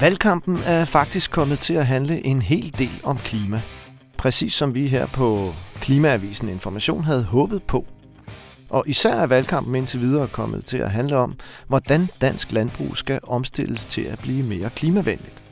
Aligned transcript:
Valgkampen 0.00 0.58
er 0.66 0.84
faktisk 0.84 1.30
kommet 1.30 1.58
til 1.58 1.74
at 1.74 1.86
handle 1.86 2.26
en 2.26 2.42
hel 2.42 2.74
del 2.78 3.00
om 3.02 3.18
klima. 3.18 3.62
Præcis 4.16 4.52
som 4.52 4.74
vi 4.74 4.88
her 4.88 5.06
på 5.06 5.52
Klimaavisen 5.74 6.48
Information 6.48 7.04
havde 7.04 7.24
håbet 7.24 7.62
på. 7.62 7.86
Og 8.70 8.84
især 8.86 9.14
er 9.14 9.26
valgkampen 9.26 9.74
indtil 9.74 10.00
videre 10.00 10.28
kommet 10.28 10.64
til 10.64 10.78
at 10.78 10.90
handle 10.90 11.16
om, 11.16 11.34
hvordan 11.68 12.08
dansk 12.20 12.52
landbrug 12.52 12.96
skal 12.96 13.20
omstilles 13.22 13.84
til 13.84 14.02
at 14.02 14.18
blive 14.18 14.42
mere 14.42 14.70
klimavenligt. 14.70 15.42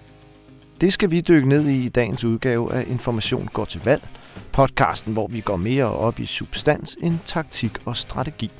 Det 0.80 0.92
skal 0.92 1.10
vi 1.10 1.20
dykke 1.20 1.48
ned 1.48 1.68
i 1.68 1.84
i 1.84 1.88
dagens 1.88 2.24
udgave 2.24 2.74
af 2.74 2.84
Information 2.88 3.48
går 3.52 3.64
til 3.64 3.80
valg, 3.84 4.08
podcasten, 4.52 5.12
hvor 5.12 5.26
vi 5.26 5.40
går 5.40 5.56
mere 5.56 5.84
op 5.84 6.20
i 6.20 6.24
substans 6.24 6.96
end 7.02 7.18
taktik 7.24 7.72
og 7.84 7.96
strategi. 7.96 8.50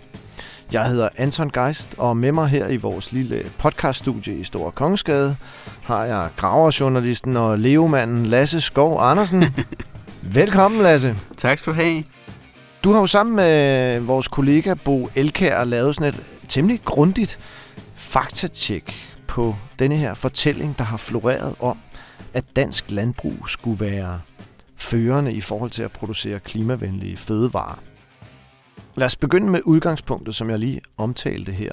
Jeg 0.73 0.87
hedder 0.87 1.09
Anton 1.17 1.51
Geist, 1.51 1.89
og 1.99 2.17
med 2.17 2.33
mig 2.33 2.49
her 2.49 2.69
i 2.69 2.77
vores 2.77 3.13
lille 3.13 3.51
podcaststudie 3.59 4.35
i 4.35 4.45
Store 4.45 4.73
Kongensgade 4.73 5.37
har 5.83 6.05
jeg 6.05 6.29
graverjournalisten 6.37 7.37
og 7.37 7.59
levemanden 7.59 8.27
Lasse 8.27 8.61
Skov 8.61 8.99
Andersen. 9.01 9.45
Velkommen, 10.41 10.83
Lasse. 10.83 11.17
Tak 11.37 11.59
skal 11.59 11.73
du 11.73 11.77
have. 11.77 12.05
Du 12.85 12.93
har 12.93 13.01
jo 13.01 13.07
sammen 13.07 13.37
med 13.37 14.01
vores 14.01 14.29
kollega 14.29 14.75
Bo 14.75 15.09
Elkær 15.15 15.65
lavet 15.65 15.95
sådan 15.95 16.15
et 16.15 16.23
temmelig 16.49 16.81
grundigt 16.85 17.39
faktatjek 17.95 18.95
på 19.27 19.57
denne 19.79 19.97
her 19.97 20.15
fortælling, 20.15 20.79
der 20.79 20.85
har 20.85 20.97
floreret 20.97 21.55
om, 21.61 21.79
at 22.35 22.45
dansk 22.57 22.85
landbrug 22.91 23.49
skulle 23.49 23.81
være 23.81 24.21
førende 24.77 25.33
i 25.33 25.41
forhold 25.41 25.71
til 25.71 25.83
at 25.83 25.93
producere 25.93 26.41
klimavenlige 26.41 27.17
fødevarer. 27.17 27.79
Lad 28.95 29.07
os 29.07 29.17
begynde 29.17 29.51
med 29.51 29.61
udgangspunktet, 29.65 30.35
som 30.35 30.51
jeg 30.51 30.59
lige 30.59 30.81
omtalte 30.97 31.53
her. 31.53 31.71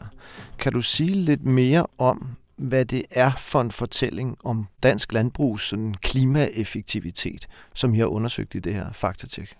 Kan 0.59 0.73
du 0.73 0.81
sige 0.81 1.15
lidt 1.15 1.45
mere 1.45 1.85
om, 1.97 2.27
hvad 2.57 2.85
det 2.85 3.03
er 3.11 3.31
for 3.37 3.61
en 3.61 3.71
fortælling 3.71 4.37
om 4.43 4.67
dansk 4.83 5.13
landbrugs 5.13 5.63
sådan 5.63 5.93
klimaeffektivitet, 5.93 7.47
som 7.73 7.93
I 7.93 7.97
har 7.97 8.05
undersøgt 8.05 8.55
i 8.55 8.59
det 8.59 8.73
her 8.73 8.91
faktatjek? 8.91 9.55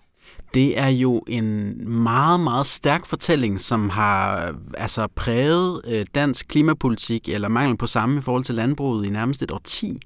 Det 0.54 0.78
er 0.78 0.88
jo 0.88 1.22
en 1.28 1.88
meget, 1.88 2.40
meget 2.40 2.66
stærk 2.66 3.06
fortælling, 3.06 3.60
som 3.60 3.90
har 3.90 4.54
altså 4.74 5.06
præget 5.06 5.80
øh, 5.84 6.06
dansk 6.14 6.48
klimapolitik, 6.48 7.28
eller 7.28 7.48
mangel 7.48 7.76
på 7.76 7.86
samme 7.86 8.18
i 8.18 8.22
forhold 8.22 8.44
til 8.44 8.54
landbruget 8.54 9.06
i 9.06 9.10
nærmest 9.10 9.42
et 9.42 9.50
årti. 9.50 10.00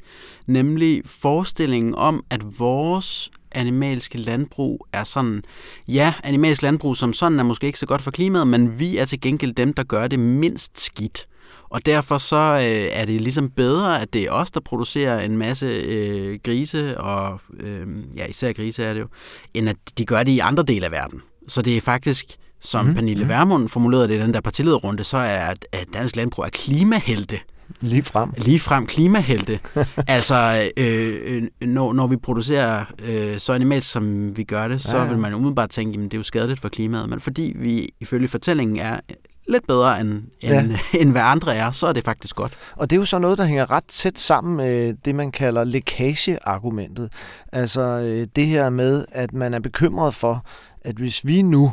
Nemlig 0.46 1.02
forestillingen 1.06 1.94
om, 1.94 2.24
at 2.30 2.58
vores 2.58 3.30
animalske 3.54 4.18
landbrug 4.18 4.86
er 4.92 5.04
sådan, 5.04 5.42
ja, 5.88 6.14
animalsk 6.24 6.62
landbrug 6.62 6.96
som 6.96 7.12
sådan 7.12 7.40
er 7.40 7.44
måske 7.44 7.66
ikke 7.66 7.78
så 7.78 7.86
godt 7.86 8.02
for 8.02 8.10
klimaet, 8.10 8.46
men 8.46 8.78
vi 8.78 8.96
er 8.96 9.04
til 9.04 9.20
gengæld 9.20 9.52
dem, 9.52 9.72
der 9.72 9.82
gør 9.82 10.06
det 10.06 10.18
mindst 10.18 10.80
skidt. 10.80 11.26
Og 11.68 11.86
derfor 11.86 12.18
så 12.18 12.36
øh, 12.36 12.88
er 13.00 13.04
det 13.04 13.20
ligesom 13.20 13.50
bedre, 13.50 14.02
at 14.02 14.12
det 14.12 14.22
er 14.22 14.30
os, 14.30 14.50
der 14.50 14.60
producerer 14.60 15.20
en 15.20 15.36
masse 15.36 15.66
øh, 15.66 16.38
grise, 16.44 17.00
og 17.00 17.40
øh, 17.60 17.86
ja, 18.16 18.26
især 18.26 18.52
grise 18.52 18.84
er 18.84 18.94
det 18.94 19.00
jo, 19.00 19.06
end 19.54 19.68
at 19.68 19.76
de 19.98 20.04
gør 20.04 20.22
det 20.22 20.32
i 20.32 20.38
andre 20.38 20.62
dele 20.62 20.86
af 20.86 20.92
verden. 20.92 21.22
Så 21.48 21.62
det 21.62 21.76
er 21.76 21.80
faktisk, 21.80 22.26
som 22.60 22.86
mm, 22.86 22.94
Pernille 22.94 23.24
mm. 23.24 23.28
Vermund 23.28 23.68
formulerede 23.68 24.08
det 24.08 24.14
i 24.14 24.20
den 24.20 24.34
der 24.34 24.40
partilederrunde, 24.40 25.04
så 25.04 25.16
er 25.16 25.54
at 25.72 25.86
dansk 25.94 26.16
landbrug 26.16 26.44
er 26.44 26.48
klimahelte. 26.48 27.38
Lige 27.80 28.02
frem. 28.02 28.32
Lige 28.36 28.60
frem 28.60 28.86
klimahelte. 28.86 29.58
altså, 30.08 30.70
øh, 30.76 31.42
når, 31.60 31.92
når 31.92 32.06
vi 32.06 32.16
producerer 32.16 32.84
øh, 33.04 33.38
så 33.38 33.52
animalt, 33.52 33.84
som 33.84 34.36
vi 34.36 34.44
gør 34.44 34.68
det, 34.68 34.80
så 34.80 34.96
ja, 34.96 35.02
ja. 35.02 35.08
vil 35.08 35.18
man 35.18 35.34
umiddelbart 35.34 35.70
tænke, 35.70 35.98
at 35.98 36.04
det 36.04 36.14
er 36.14 36.18
jo 36.18 36.22
skadeligt 36.22 36.60
for 36.60 36.68
klimaet. 36.68 37.08
Men 37.08 37.20
fordi 37.20 37.52
vi 37.56 37.88
ifølge 38.00 38.28
fortællingen 38.28 38.76
er 38.76 39.00
lidt 39.48 39.66
bedre, 39.66 40.00
end, 40.00 40.22
ja. 40.42 40.60
end, 40.60 40.72
end 41.00 41.10
hvad 41.10 41.22
andre 41.22 41.56
er, 41.56 41.70
så 41.70 41.86
er 41.86 41.92
det 41.92 42.04
faktisk 42.04 42.36
godt. 42.36 42.52
Og 42.76 42.90
det 42.90 42.96
er 42.96 43.00
jo 43.00 43.04
så 43.04 43.18
noget, 43.18 43.38
der 43.38 43.44
hænger 43.44 43.70
ret 43.70 43.84
tæt 43.84 44.18
sammen 44.18 44.56
med 44.56 44.94
det, 45.04 45.14
man 45.14 45.32
kalder 45.32 45.64
lækageargumentet. 45.64 47.12
Altså 47.52 47.80
øh, 47.80 48.26
det 48.36 48.46
her 48.46 48.70
med, 48.70 49.04
at 49.12 49.32
man 49.32 49.54
er 49.54 49.60
bekymret 49.60 50.14
for, 50.14 50.44
at 50.84 50.96
hvis 50.96 51.26
vi 51.26 51.42
nu 51.42 51.72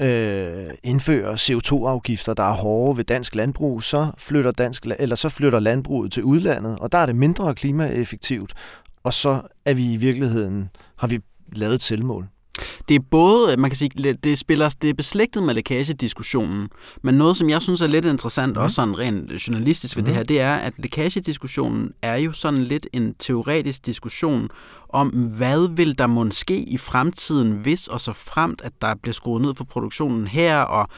øh, 0.00 0.74
indfører 0.82 1.36
CO2-afgifter, 1.36 2.34
der 2.34 2.42
er 2.42 2.52
hårde 2.52 2.96
ved 2.96 3.04
dansk 3.04 3.34
landbrug, 3.34 3.82
så 3.82 4.10
flytter, 4.18 4.50
dansk, 4.50 4.86
eller 4.98 5.16
så 5.16 5.28
flytter 5.28 5.60
landbruget 5.60 6.12
til 6.12 6.24
udlandet, 6.24 6.78
og 6.78 6.92
der 6.92 6.98
er 6.98 7.06
det 7.06 7.16
mindre 7.16 7.54
klimaeffektivt, 7.54 8.52
og 9.04 9.14
så 9.14 9.40
er 9.64 9.74
vi 9.74 9.92
i 9.92 9.96
virkeligheden, 9.96 10.70
har 10.96 11.08
vi 11.08 11.20
lavet 11.52 11.74
et 11.74 11.82
selvmål. 11.82 12.28
Det 12.88 12.94
er 12.94 13.00
både, 13.10 13.56
man 13.56 13.70
kan 13.70 13.76
sige, 13.76 14.14
det, 14.24 14.38
spiller, 14.38 14.68
det 14.82 14.90
er 14.90 14.94
beslægtet 14.94 15.42
med 15.42 15.54
lækagediskussionen, 15.54 16.68
men 17.02 17.14
noget, 17.14 17.36
som 17.36 17.50
jeg 17.50 17.62
synes 17.62 17.80
er 17.80 17.86
lidt 17.86 18.04
interessant, 18.04 18.56
mm. 18.56 18.62
også 18.62 18.74
sådan 18.74 18.98
rent 18.98 19.48
journalistisk 19.48 19.96
ved 19.96 20.02
mm. 20.02 20.06
det 20.06 20.12
mhm. 20.12 20.18
her, 20.18 20.24
det 20.24 20.40
er, 20.40 20.54
at 20.54 20.72
lækagediskussionen 20.78 21.92
er 22.02 22.16
jo 22.16 22.32
sådan 22.32 22.64
lidt 22.64 22.86
en 22.92 23.14
teoretisk 23.18 23.86
diskussion 23.86 24.48
om, 24.88 25.08
hvad 25.08 25.76
vil 25.76 25.98
der 25.98 26.06
måske 26.06 26.56
i 26.56 26.76
fremtiden, 26.76 27.52
hvis 27.52 27.88
og 27.88 28.00
så 28.00 28.12
fremt, 28.12 28.62
at 28.64 28.72
der 28.82 28.94
bliver 28.94 29.14
skruet 29.14 29.42
ned 29.42 29.54
for 29.54 29.64
produktionen 29.64 30.26
her, 30.26 30.60
og 30.60 30.88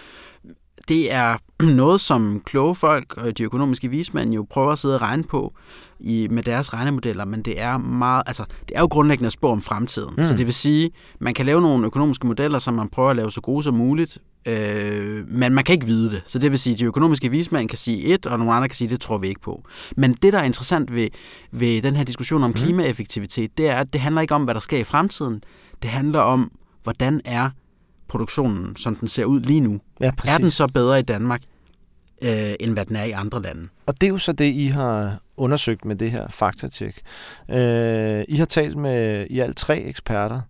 det 0.89 1.13
er 1.13 1.37
noget, 1.83 2.01
som 2.01 2.43
kloge 2.45 2.75
folk 2.75 3.17
og 3.17 3.39
de 3.39 3.43
økonomiske 3.43 3.89
vismænd 3.89 4.35
jo 4.35 4.47
prøver 4.51 4.73
at 4.73 4.79
sidde 4.79 4.95
og 4.95 5.03
regne 5.03 5.25
på 5.25 5.55
i, 6.01 6.29
med 6.31 6.43
deres 6.43 6.73
regnemodeller, 6.75 7.25
men 7.25 7.43
det 7.43 7.61
er 7.61 7.77
meget, 7.77 8.23
altså, 8.27 8.45
det 8.69 8.77
er 8.77 8.81
jo 8.81 8.87
grundlæggende 8.87 9.27
at 9.27 9.33
spå 9.33 9.51
om 9.51 9.63
fremtiden. 9.63 10.15
Mm. 10.19 10.25
Så 10.25 10.35
det 10.35 10.47
vil 10.47 10.55
sige, 10.55 10.91
man 11.19 11.35
kan 11.35 11.47
lave 11.47 11.61
nogle 11.61 11.87
økonomiske 11.87 12.27
modeller, 12.27 12.59
som 12.59 12.75
man 12.75 12.89
prøver 12.89 13.11
at 13.11 13.17
lave 13.17 13.33
så 13.33 13.41
gode 13.41 13.63
som 13.63 13.75
muligt, 13.75 14.19
øh, 14.47 15.29
men 15.29 15.55
man 15.55 15.65
kan 15.65 15.73
ikke 15.73 15.87
vide 15.87 16.11
det. 16.11 16.23
Så 16.27 16.39
det 16.39 16.51
vil 16.51 16.59
sige, 16.59 16.75
at 16.75 16.79
de 16.81 16.85
økonomiske 16.85 17.31
vismænd 17.31 17.69
kan 17.69 17.79
sige 17.79 18.05
et, 18.05 18.27
og 18.27 18.39
nogle 18.39 18.53
andre 18.53 18.69
kan 18.69 18.77
sige, 18.77 18.89
det 18.89 19.01
tror 19.01 19.19
vi 19.19 19.29
ikke 19.29 19.41
på. 19.41 19.65
Men 19.97 20.13
det, 20.13 20.33
der 20.33 20.39
er 20.39 20.45
interessant 20.45 20.95
ved, 20.95 21.09
ved 21.53 21.83
den 21.83 21.97
her 21.97 22.05
diskussion 22.05 22.43
om 22.43 22.51
mm. 22.51 22.55
klimaeffektivitet, 22.55 23.59
det 23.59 23.69
er, 23.69 23.77
at 23.77 23.93
det 23.93 24.01
handler 24.01 24.23
ikke 24.23 24.35
om, 24.35 24.45
hvad 24.45 24.55
der 24.55 24.61
sker 24.61 24.79
i 24.79 24.85
fremtiden. 24.85 25.43
Det 25.83 25.91
handler 25.91 26.21
om, 26.21 26.51
hvordan 26.83 27.21
er 27.25 27.51
produktionen, 28.09 28.77
som 28.77 28.97
den 28.97 29.09
ser 29.09 29.25
ud 29.25 29.41
lige 29.41 29.61
nu. 29.61 29.81
Ja, 30.01 30.11
er 30.25 30.39
den 30.39 30.51
så 30.51 30.67
bedre 30.67 30.99
i 30.99 31.03
Danmark, 31.03 31.43
øh, 32.23 32.55
end 32.61 32.73
hvad 32.73 32.87
den 32.87 32.97
er 32.97 33.05
i 33.05 33.11
andre 33.11 33.43
lande? 33.43 33.69
Og 33.87 34.01
det 34.01 34.07
er 34.07 34.11
jo 34.11 34.19
så 34.19 34.33
det, 34.33 34.45
I 34.45 34.67
har 34.67 35.19
undersøgt 35.37 35.85
med 35.85 35.97
det 35.97 36.11
her 36.11 36.29
faktatjek. 36.29 37.01
Øh, 37.51 38.25
I 38.29 38.37
har 38.37 38.45
talt 38.45 38.77
med 38.77 39.27
i 39.31 39.41
alt 39.41 39.57
tre 39.57 39.81
eksperter, 39.81 40.41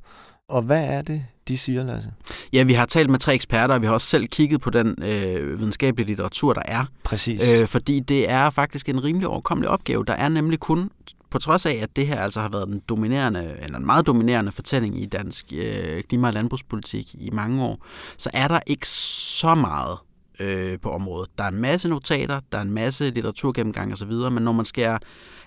og 0.49 0.63
hvad 0.63 0.85
er 0.85 1.03
det, 1.03 1.25
de 1.49 1.59
siger, 1.59 1.85
Lasse? 1.85 2.11
Ja, 2.53 2.63
vi 2.63 2.73
har 2.73 2.87
talt 2.87 3.11
med 3.11 3.19
tre 3.19 3.35
eksperter, 3.35 3.75
og 3.75 3.83
vi 3.83 3.87
har 3.87 3.95
også 3.95 4.07
selv 4.07 4.27
kigget 4.27 4.61
på 4.61 4.71
den 4.71 4.95
øh, 5.03 5.59
videnskabelige 5.59 6.07
litteratur, 6.07 6.53
der 6.53 6.63
er. 6.65 6.85
Præcis. 7.05 7.49
Øh, 7.49 7.67
fordi 7.67 8.01
det 8.01 8.31
er 8.31 8.51
faktisk 8.51 8.89
en 8.89 9.05
rimelig 9.05 9.29
overkommelig 9.29 9.71
opgave. 9.71 10.05
Der 10.05 10.13
er 10.13 10.29
nemlig 10.29 10.61
kun 10.61 10.91
på 11.37 11.41
trods 11.41 11.67
af, 11.67 11.79
at 11.83 11.97
det 11.97 12.07
her 12.07 12.21
altså 12.21 12.41
har 12.41 12.49
været 12.49 12.69
en 12.69 12.83
dominerende, 12.89 13.57
eller 13.63 13.79
en 13.79 13.87
meget 13.87 14.07
dominerende 14.07 14.53
fortælling 14.53 15.03
i 15.03 15.07
dansk 15.07 15.47
øh, 15.53 16.03
klima- 16.03 16.29
og 16.29 16.35
landbrugspolitik 16.35 17.15
i 17.15 17.31
mange 17.33 17.65
år, 17.65 17.87
så 18.17 18.31
er 18.33 18.49
der 18.49 18.61
ikke 18.67 18.89
så 18.89 19.55
meget 19.55 19.99
øh, 20.41 20.79
på 20.81 20.91
området. 20.91 21.31
Der 21.39 21.45
er 21.45 21.49
en 21.49 21.61
masse 21.61 21.89
notater, 21.89 22.41
der 22.53 22.59
er 22.59 22.63
en 22.63 22.71
masse 22.71 23.11
litteraturgennemgang 23.11 23.93
osv., 23.93 24.11
men 24.11 24.43
når 24.43 24.53
man 24.53 24.65
skærer 24.65 24.99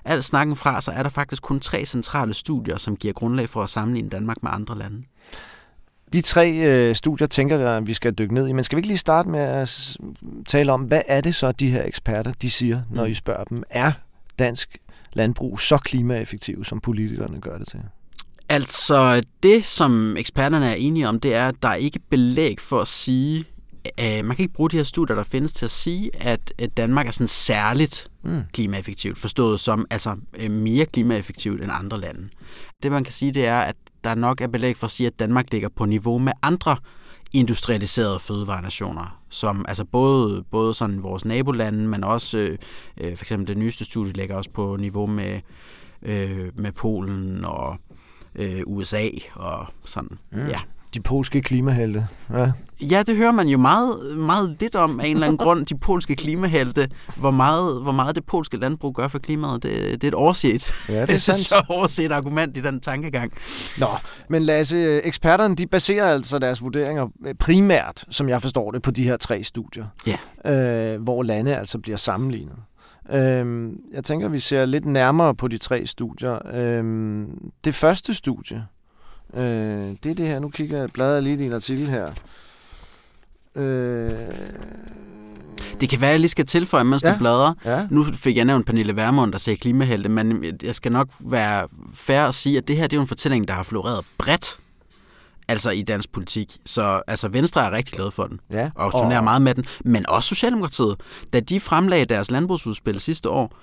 al 0.05 0.23
snakken 0.23 0.55
fra, 0.55 0.81
så 0.81 0.91
er 0.91 1.03
der 1.03 1.09
faktisk 1.09 1.43
kun 1.43 1.59
tre 1.59 1.85
centrale 1.85 2.33
studier, 2.33 2.77
som 2.77 2.95
giver 2.95 3.13
grundlag 3.13 3.49
for 3.49 3.63
at 3.63 3.69
sammenligne 3.69 4.09
Danmark 4.09 4.43
med 4.43 4.51
andre 4.53 4.77
lande. 4.77 5.03
De 6.13 6.21
tre 6.21 6.51
øh, 6.51 6.95
studier 6.95 7.27
tænker 7.27 7.59
jeg, 7.59 7.77
at 7.77 7.87
vi 7.87 7.93
skal 7.93 8.13
dykke 8.13 8.33
ned 8.33 8.47
i, 8.47 8.51
men 8.53 8.63
skal 8.63 8.75
vi 8.75 8.79
ikke 8.79 8.87
lige 8.87 8.97
starte 8.97 9.29
med 9.29 9.39
at 9.39 9.97
tale 10.47 10.71
om, 10.71 10.81
hvad 10.81 11.01
er 11.07 11.21
det 11.21 11.35
så, 11.35 11.51
de 11.51 11.71
her 11.71 11.83
eksperter 11.83 12.31
de 12.41 12.49
siger, 12.49 12.81
når 12.91 13.05
mm. 13.05 13.11
I 13.11 13.13
spørger 13.13 13.43
dem? 13.43 13.63
Er 13.69 13.91
dansk 14.39 14.77
landbrug 15.13 15.59
så 15.59 15.77
klimaeffektiv, 15.77 16.63
som 16.63 16.79
politikerne 16.79 17.41
gør 17.41 17.57
det 17.57 17.67
til? 17.67 17.79
Altså, 18.49 19.21
det 19.43 19.65
som 19.65 20.17
eksperterne 20.17 20.69
er 20.69 20.73
enige 20.73 21.07
om, 21.07 21.19
det 21.19 21.33
er, 21.33 21.47
at 21.47 21.55
der 21.61 21.69
er 21.69 21.75
ikke 21.75 21.99
belæg 22.09 22.59
for 22.59 22.81
at 22.81 22.87
sige, 22.87 23.45
at 23.97 24.25
man 24.25 24.35
kan 24.35 24.43
ikke 24.43 24.53
bruge 24.53 24.69
de 24.69 24.77
her 24.77 24.83
studier, 24.83 25.15
der 25.15 25.23
findes 25.23 25.53
til 25.53 25.65
at 25.65 25.71
sige, 25.71 26.11
at 26.19 26.53
Danmark 26.77 27.07
er 27.07 27.11
sådan 27.11 27.27
særligt 27.27 28.11
mm. 28.23 28.41
klimaeffektivt, 28.53 29.17
forstået 29.17 29.59
som 29.59 29.85
altså 29.89 30.15
øh, 30.37 30.51
mere 30.51 30.85
klimaeffektivt 30.85 31.63
end 31.63 31.71
andre 31.71 31.99
lande. 31.99 32.29
Det 32.83 32.91
man 32.91 33.03
kan 33.03 33.13
sige, 33.13 33.31
det 33.31 33.45
er, 33.45 33.59
at 33.59 33.75
der 34.03 34.15
nok 34.15 34.41
er 34.41 34.47
belæg 34.47 34.77
for 34.77 34.87
at 34.87 34.91
sige, 34.91 35.07
at 35.07 35.19
Danmark 35.19 35.45
ligger 35.51 35.69
på 35.69 35.85
niveau 35.85 36.17
med 36.17 36.33
andre 36.41 36.77
industrialiserede 37.33 38.19
fødevarenationer, 38.19 39.21
som 39.29 39.65
altså 39.67 39.85
både, 39.85 40.43
både 40.51 40.73
sådan 40.73 41.03
vores 41.03 41.25
nabolande, 41.25 41.87
men 41.87 42.03
også 42.03 42.37
øh, 42.37 42.57
øh, 42.97 43.17
for 43.17 43.23
eksempel 43.23 43.47
det 43.47 43.57
nyeste 43.57 43.85
studie 43.85 44.13
ligger 44.13 44.35
også 44.35 44.49
på 44.49 44.77
niveau 44.79 45.07
med, 45.07 45.41
øh, 46.01 46.51
med 46.55 46.71
Polen 46.71 47.45
og 47.45 47.77
øh, 48.35 48.61
USA 48.65 49.09
og 49.33 49.67
sådan. 49.85 50.17
Mm. 50.31 50.47
Ja, 50.47 50.59
de 50.93 51.01
polske 51.01 51.41
klimahelte. 51.41 52.07
Ja. 52.33 52.51
ja, 52.81 53.03
det 53.03 53.15
hører 53.15 53.31
man 53.31 53.47
jo 53.47 53.57
meget, 53.57 54.17
meget 54.17 54.57
lidt 54.59 54.75
om 54.75 54.99
af 54.99 55.05
en 55.05 55.13
eller 55.13 55.27
anden 55.27 55.37
grund, 55.37 55.65
de 55.65 55.77
polske 55.77 56.15
klimahelte. 56.15 56.89
Hvor 57.15 57.31
meget, 57.31 57.81
hvor 57.81 57.91
meget 57.91 58.15
det 58.15 58.25
polske 58.25 58.57
landbrug 58.57 58.95
gør 58.95 59.07
for 59.07 59.19
klimaet, 59.19 59.63
det, 59.63 59.71
det 59.91 60.03
er 60.03 60.07
et 60.07 60.13
overset. 60.13 60.73
Ja, 60.89 61.01
det 61.05 61.09
er, 61.09 61.17
sandt. 61.17 61.39
så 61.39 61.63
overset 61.69 62.11
argument 62.11 62.57
i 62.57 62.61
den 62.61 62.79
tankegang. 62.79 63.33
Nå, 63.77 63.87
men 64.29 64.43
Lasse, 64.43 65.01
eksperterne 65.01 65.55
de 65.55 65.67
baserer 65.67 66.13
altså 66.13 66.39
deres 66.39 66.61
vurderinger 66.61 67.07
primært, 67.39 68.05
som 68.09 68.29
jeg 68.29 68.41
forstår 68.41 68.71
det, 68.71 68.81
på 68.81 68.91
de 68.91 69.03
her 69.03 69.17
tre 69.17 69.43
studier. 69.43 69.85
Ja. 70.07 70.93
Øh, 70.93 71.01
hvor 71.01 71.23
lande 71.23 71.55
altså 71.55 71.79
bliver 71.79 71.97
sammenlignet. 71.97 72.57
Øhm, 73.11 73.77
jeg 73.93 74.03
tænker, 74.03 74.27
vi 74.27 74.39
ser 74.39 74.65
lidt 74.65 74.85
nærmere 74.85 75.35
på 75.35 75.47
de 75.47 75.57
tre 75.57 75.85
studier. 75.85 76.39
Øhm, 76.53 77.51
det 77.63 77.75
første 77.75 78.13
studie, 78.13 78.65
øh, 79.33 79.43
det 80.03 80.11
er 80.11 80.15
det 80.15 80.27
her. 80.27 80.39
Nu 80.39 80.49
kigger 80.49 80.77
jeg, 80.79 80.89
bladrer 80.93 81.21
lige 81.21 81.33
i 81.33 81.37
din 81.37 81.53
artikel 81.53 81.87
her. 81.87 82.11
Øh, 83.55 84.11
Det 85.81 85.89
kan 85.89 86.01
være, 86.01 86.09
at 86.09 86.11
jeg 86.13 86.19
lige 86.19 86.29
skal 86.29 86.45
tilføje, 86.45 86.83
mens. 86.83 87.03
Ja. 87.03 87.13
du 87.13 87.17
bladrer. 87.17 87.53
ja. 87.65 87.87
Nu 87.89 88.03
fik 88.03 88.37
jeg 88.37 88.45
nævnt 88.45 88.65
Pernille 88.65 88.95
Vermund, 88.95 89.31
der 89.31 89.37
sagde 89.37 89.57
klimahelte, 89.57 90.09
men 90.09 90.43
jeg 90.63 90.75
skal 90.75 90.91
nok 90.91 91.07
være 91.19 91.67
fair 91.93 92.19
at 92.21 92.33
sige, 92.35 92.57
at 92.57 92.67
det 92.67 92.77
her 92.77 92.83
det 92.87 92.93
er 92.93 92.97
jo 92.97 93.01
en 93.01 93.07
fortælling, 93.07 93.47
der 93.47 93.53
har 93.53 93.63
floreret 93.63 94.05
bredt 94.17 94.57
altså 95.49 95.69
i 95.69 95.81
dansk 95.81 96.11
politik. 96.11 96.57
Så 96.65 97.01
altså, 97.07 97.27
Venstre 97.27 97.65
er 97.65 97.71
rigtig 97.71 97.95
glad 97.95 98.11
for 98.11 98.23
den, 98.23 98.39
ja. 98.51 98.69
og 98.75 98.91
turnerer 98.91 99.21
meget 99.21 99.41
med 99.41 99.55
den, 99.55 99.65
men 99.85 100.09
også 100.09 100.27
Socialdemokratiet. 100.29 100.95
Da 101.33 101.39
de 101.39 101.59
fremlagde 101.59 102.05
deres 102.05 102.31
landbrugsudspil 102.31 102.99
sidste 102.99 103.29
år, 103.29 103.55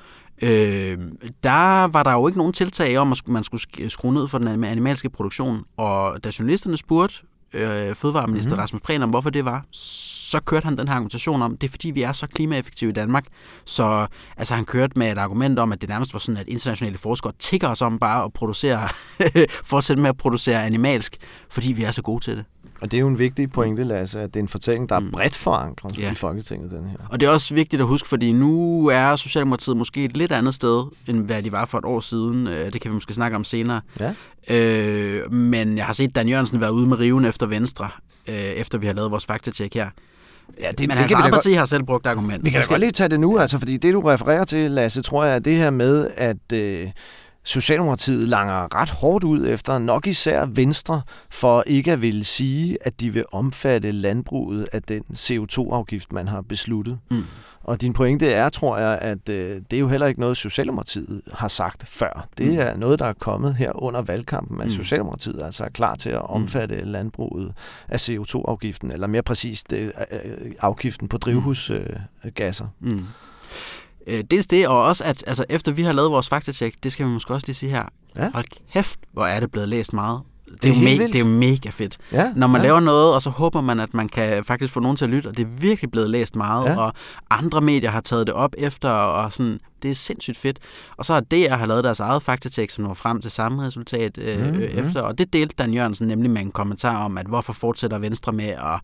øh, 0.42 0.98
der 1.44 1.84
var 1.86 2.02
der 2.02 2.12
jo 2.12 2.26
ikke 2.26 2.38
nogen 2.38 2.52
tiltag 2.52 2.98
om, 2.98 3.12
at 3.12 3.28
man 3.28 3.44
skulle 3.44 3.60
sk- 3.60 3.88
skrue 3.88 4.14
ned 4.14 4.28
for 4.28 4.38
den 4.38 4.64
animalske 4.64 5.10
produktion. 5.10 5.64
Og 5.76 6.24
da 6.24 6.30
journalisterne 6.38 6.76
spurgte 6.76 7.16
øh, 7.52 7.94
fødevareminister 7.94 8.50
mm-hmm. 8.50 8.60
Rasmus 8.60 8.80
Prehn 8.82 9.02
om, 9.02 9.10
hvorfor 9.10 9.30
det 9.30 9.44
var, 9.44 9.64
så 9.72 10.40
kørte 10.40 10.64
han 10.64 10.78
den 10.78 10.88
her 10.88 10.94
argumentation 10.94 11.42
om, 11.42 11.56
det 11.56 11.66
er 11.66 11.70
fordi, 11.70 11.90
vi 11.90 12.02
er 12.02 12.12
så 12.12 12.26
klimaeffektive 12.26 12.90
i 12.90 12.92
Danmark. 12.92 13.26
Så 13.64 14.06
altså, 14.36 14.54
han 14.54 14.64
kørte 14.64 14.98
med 14.98 15.12
et 15.12 15.18
argument 15.18 15.58
om, 15.58 15.72
at 15.72 15.80
det 15.80 15.88
nærmest 15.88 16.12
var 16.12 16.18
sådan, 16.18 16.36
at 16.36 16.48
internationale 16.48 16.98
forskere 16.98 17.32
tigger 17.38 17.68
os 17.68 17.82
om 17.82 17.98
bare 17.98 18.24
at 18.24 18.32
producere, 18.32 18.88
fortsætte 19.72 20.02
med 20.02 20.10
at 20.10 20.16
producere 20.16 20.64
animalsk, 20.64 21.16
fordi 21.50 21.72
vi 21.72 21.84
er 21.84 21.90
så 21.90 22.02
gode 22.02 22.24
til 22.24 22.36
det. 22.36 22.44
Og 22.80 22.90
det 22.90 22.96
er 22.96 23.00
jo 23.00 23.08
en 23.08 23.18
vigtig 23.18 23.50
pointe, 23.50 23.84
Lasse, 23.84 24.20
at 24.20 24.34
det 24.34 24.40
er 24.40 24.42
en 24.42 24.48
fortælling, 24.48 24.88
der 24.88 24.94
er 24.96 25.00
Mm. 25.00 25.10
bredt 25.12 25.34
forankret 25.34 25.98
Ja. 25.98 26.12
i 26.12 26.14
Folketinget, 26.14 26.70
den 26.70 26.88
her. 26.88 26.96
Og 27.10 27.20
det 27.20 27.26
er 27.26 27.30
også 27.30 27.54
vigtigt 27.54 27.82
at 27.82 27.88
huske, 27.88 28.08
fordi 28.08 28.32
nu 28.32 28.86
er 28.86 29.16
Socialdemokratiet 29.16 29.76
måske 29.76 30.04
et 30.04 30.16
lidt 30.16 30.32
andet 30.32 30.54
sted, 30.54 30.84
end 31.08 31.20
hvad 31.24 31.42
de 31.42 31.52
var 31.52 31.64
for 31.64 31.78
et 31.78 31.84
år 31.84 32.00
siden. 32.00 32.46
Øh, 32.46 32.72
Det 32.72 32.80
kan 32.80 32.90
vi 32.90 32.94
måske 32.94 33.14
snakke 33.14 33.36
om 33.36 33.44
senere. 33.44 33.80
Ja. 34.00 34.12
Øh, 34.50 35.32
men 35.32 35.76
jeg 35.76 35.84
har 35.86 35.92
set 35.92 36.14
Dan 36.14 36.28
Jørgensen 36.28 36.60
være 36.60 36.72
ude 36.72 36.86
med 36.86 36.98
riven 36.98 37.24
efter 37.24 37.46
Venstre, 37.46 37.88
øh, 38.28 38.34
efter 38.34 38.78
vi 38.78 38.86
har 38.86 38.94
lavet 38.94 39.10
vores 39.10 39.24
faktatjek 39.24 39.74
her. 39.74 39.88
Ja, 40.60 40.68
det, 40.70 40.80
Men 40.80 40.90
det 40.90 40.98
hans 40.98 41.12
eget 41.12 41.22
godt, 41.24 41.32
parti 41.34 41.52
har 41.52 41.64
selv 41.64 41.82
brugt 41.82 42.06
argument. 42.06 42.44
vi 42.44 42.50
kan 42.50 42.60
da 42.60 42.66
godt 42.66 42.80
lige 42.80 42.90
tage 42.92 43.08
det 43.08 43.20
nu, 43.20 43.38
altså, 43.38 43.58
fordi 43.58 43.76
det, 43.76 43.94
du 43.94 44.00
refererer 44.00 44.44
til, 44.44 44.70
Lasse, 44.70 45.02
tror 45.02 45.24
jeg, 45.24 45.34
er 45.34 45.38
det 45.38 45.56
her 45.56 45.70
med, 45.70 46.10
at 46.16 46.52
øh, 46.52 46.86
Socialdemokratiet 47.46 48.28
langer 48.28 48.74
ret 48.76 48.90
hårdt 48.90 49.24
ud 49.24 49.46
efter 49.48 49.78
nok 49.78 50.06
især 50.06 50.44
Venstre, 50.46 51.02
for 51.30 51.62
ikke 51.66 51.92
at 51.92 52.02
ville 52.02 52.24
sige, 52.24 52.78
at 52.80 53.00
de 53.00 53.10
vil 53.10 53.24
omfatte 53.32 53.92
landbruget 53.92 54.68
af 54.72 54.82
den 54.82 55.02
CO2-afgift, 55.14 56.12
man 56.12 56.28
har 56.28 56.40
besluttet. 56.40 56.98
Mm. 57.10 57.24
Og 57.62 57.80
din 57.80 57.92
pointe 57.92 58.26
er, 58.32 58.48
tror 58.48 58.78
jeg, 58.78 58.98
at 59.00 59.28
øh, 59.28 59.60
det 59.70 59.76
er 59.76 59.80
jo 59.80 59.88
heller 59.88 60.06
ikke 60.06 60.20
noget, 60.20 60.36
Socialdemokratiet 60.36 61.22
har 61.32 61.48
sagt 61.48 61.88
før. 61.88 62.28
Det 62.38 62.46
Mm. 62.46 62.58
er 62.58 62.76
noget, 62.76 62.98
der 62.98 63.04
er 63.06 63.12
kommet 63.12 63.54
her 63.54 63.82
under 63.82 64.02
valgkampen, 64.02 64.60
at 64.60 64.66
Mm. 64.66 64.72
Socialdemokratiet 64.72 65.42
altså 65.42 65.64
er 65.64 65.68
klar 65.68 65.94
til 65.94 66.10
at 66.10 66.30
omfatte 66.30 66.84
landbruget 66.84 67.52
af 67.88 68.08
CO2-afgiften, 68.08 68.90
eller 68.90 69.06
mere 69.06 69.22
præcist 69.22 69.72
øh, 69.72 69.86
øh, 70.12 70.52
afgiften 70.60 71.08
på 71.08 71.18
drivhusgasser. 71.18 72.66
Mm. 72.80 73.00
Øh, 74.06 74.24
dels 74.30 74.46
det, 74.46 74.68
og 74.68 74.82
også 74.84 75.04
at 75.04 75.24
altså, 75.26 75.44
efter 75.48 75.72
vi 75.72 75.82
har 75.82 75.92
lavet 75.92 76.10
vores 76.10 76.28
faktatjek, 76.28 76.74
det 76.82 76.92
skal 76.92 77.06
vi 77.06 77.10
måske 77.10 77.34
også 77.34 77.46
lige 77.46 77.54
sige 77.54 77.70
her. 77.70 77.84
Ja. 78.16 78.30
Hold 78.34 78.44
kæft, 78.72 79.00
hvor 79.12 79.26
er 79.26 79.40
det 79.40 79.50
blevet 79.50 79.68
læst 79.68 79.92
meget. 79.92 80.20
Det, 80.52 80.62
Det 80.62 80.70
er 80.70 80.74
me- 80.74 80.78
vildt. 80.98 81.12
det 81.12 81.14
er 81.14 81.24
jo 81.24 81.30
mega 81.30 81.68
fedt. 81.70 81.98
Ja, 82.12 82.32
Når 82.36 82.46
man 82.46 82.60
ja. 82.60 82.66
laver 82.66 82.80
noget, 82.80 83.14
og 83.14 83.22
så 83.22 83.30
håber 83.30 83.60
man, 83.60 83.80
at 83.80 83.94
man 83.94 84.08
kan 84.08 84.44
faktisk 84.44 84.72
få 84.72 84.80
nogen 84.80 84.96
til 84.96 85.04
at 85.04 85.10
lytte, 85.10 85.28
og 85.28 85.36
det 85.36 85.42
er 85.42 85.46
virkelig 85.48 85.90
blevet 85.90 86.10
læst 86.10 86.36
meget, 86.36 86.64
Ja. 86.64 86.76
og 86.80 86.92
andre 87.30 87.60
medier 87.60 87.90
har 87.90 88.00
taget 88.00 88.26
det 88.26 88.34
op 88.34 88.54
efter, 88.58 88.90
og 88.90 89.32
sådan, 89.32 89.60
det 89.82 89.90
er 89.90 89.94
sindssygt 89.94 90.38
fedt. 90.38 90.58
Og 90.96 91.04
så 91.04 91.12
har 91.12 91.20
DR 91.20 91.54
har 91.56 91.66
lavet 91.66 91.84
deres 91.84 92.00
eget 92.00 92.22
faktatek, 92.22 92.70
som 92.70 92.84
når 92.84 92.94
frem 92.94 93.20
til 93.20 93.30
samme 93.30 93.62
resultat 93.66 94.18
øh, 94.18 94.38
Mhm. 94.38 94.46
mm-hmm. 94.48 94.62
efter, 94.86 95.00
og 95.02 95.18
det 95.18 95.32
delte 95.32 95.54
Dan 95.58 95.74
Jørgensen 95.74 96.08
nemlig 96.08 96.30
med 96.30 96.40
en 96.42 96.50
kommentar 96.50 97.04
om, 97.04 97.18
at 97.18 97.26
hvorfor 97.26 97.52
fortsætter 97.52 97.98
Venstre 97.98 98.32
med 98.32 98.44
at, 98.48 98.80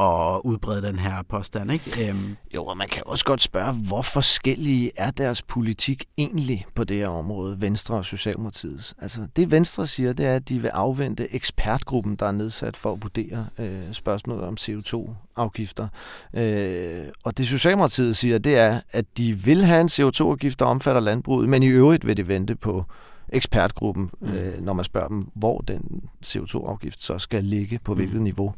at 0.00 0.40
udbrede 0.44 0.82
den 0.82 0.98
her 0.98 1.22
påstand, 1.28 1.72
ikke? 1.72 2.08
Øhm, 2.08 2.36
Jo, 2.54 2.64
og 2.64 2.76
man 2.76 2.88
kan 2.88 3.02
også 3.06 3.24
godt 3.24 3.42
spørge, 3.42 3.72
hvor 3.72 4.02
forskellige 4.02 4.90
er 4.96 5.10
deres 5.10 5.42
politik 5.42 6.04
egentlig 6.18 6.66
på 6.74 6.84
det 6.84 6.96
her 6.96 7.08
område, 7.08 7.60
Venstre 7.60 7.94
og 7.94 8.04
Socialdemokratiets? 8.04 8.94
Altså, 8.98 9.26
det 9.36 9.50
Venstre 9.50 9.86
siger, 9.86 10.12
det 10.12 10.26
er, 10.26 10.34
at 10.36 10.48
de 10.48 10.58
vil 10.62 10.68
afvente 10.68 11.34
ekspertgruppen, 11.34 12.14
der 12.16 12.26
er 12.26 12.32
nedsat 12.32 12.76
for 12.76 12.92
at 12.92 13.02
vurdere 13.02 13.46
øh, 13.58 13.92
spørgsmålet 13.92 14.44
om 14.44 14.56
CO2-afgifter. 14.60 15.88
Øh, 16.34 17.04
og 17.24 17.38
det 17.38 17.46
Socialdemokratiet 17.48 18.16
siger, 18.16 18.38
det 18.38 18.56
er, 18.58 18.80
at 18.90 19.04
de 19.16 19.32
vil 19.32 19.64
have 19.64 19.80
en 19.80 19.88
CO2-afgift, 19.88 20.58
der 20.58 20.64
omfatter 20.64 21.00
landbruget, 21.00 21.48
men 21.48 21.62
i 21.62 21.66
øvrigt 21.66 22.06
vil 22.06 22.16
de 22.16 22.28
vente 22.28 22.56
på 22.56 22.84
ekspertgruppen, 23.32 24.10
Mm. 24.20 24.28
øh, 24.32 24.60
når 24.64 24.72
man 24.72 24.84
spørger 24.84 25.08
dem, 25.08 25.26
hvor 25.34 25.58
den 25.58 26.02
CO2-afgift 26.26 27.00
så 27.00 27.18
skal 27.18 27.44
ligge, 27.44 27.78
på 27.84 27.92
Mm. 27.92 27.96
hvilket 27.98 28.22
niveau. 28.22 28.54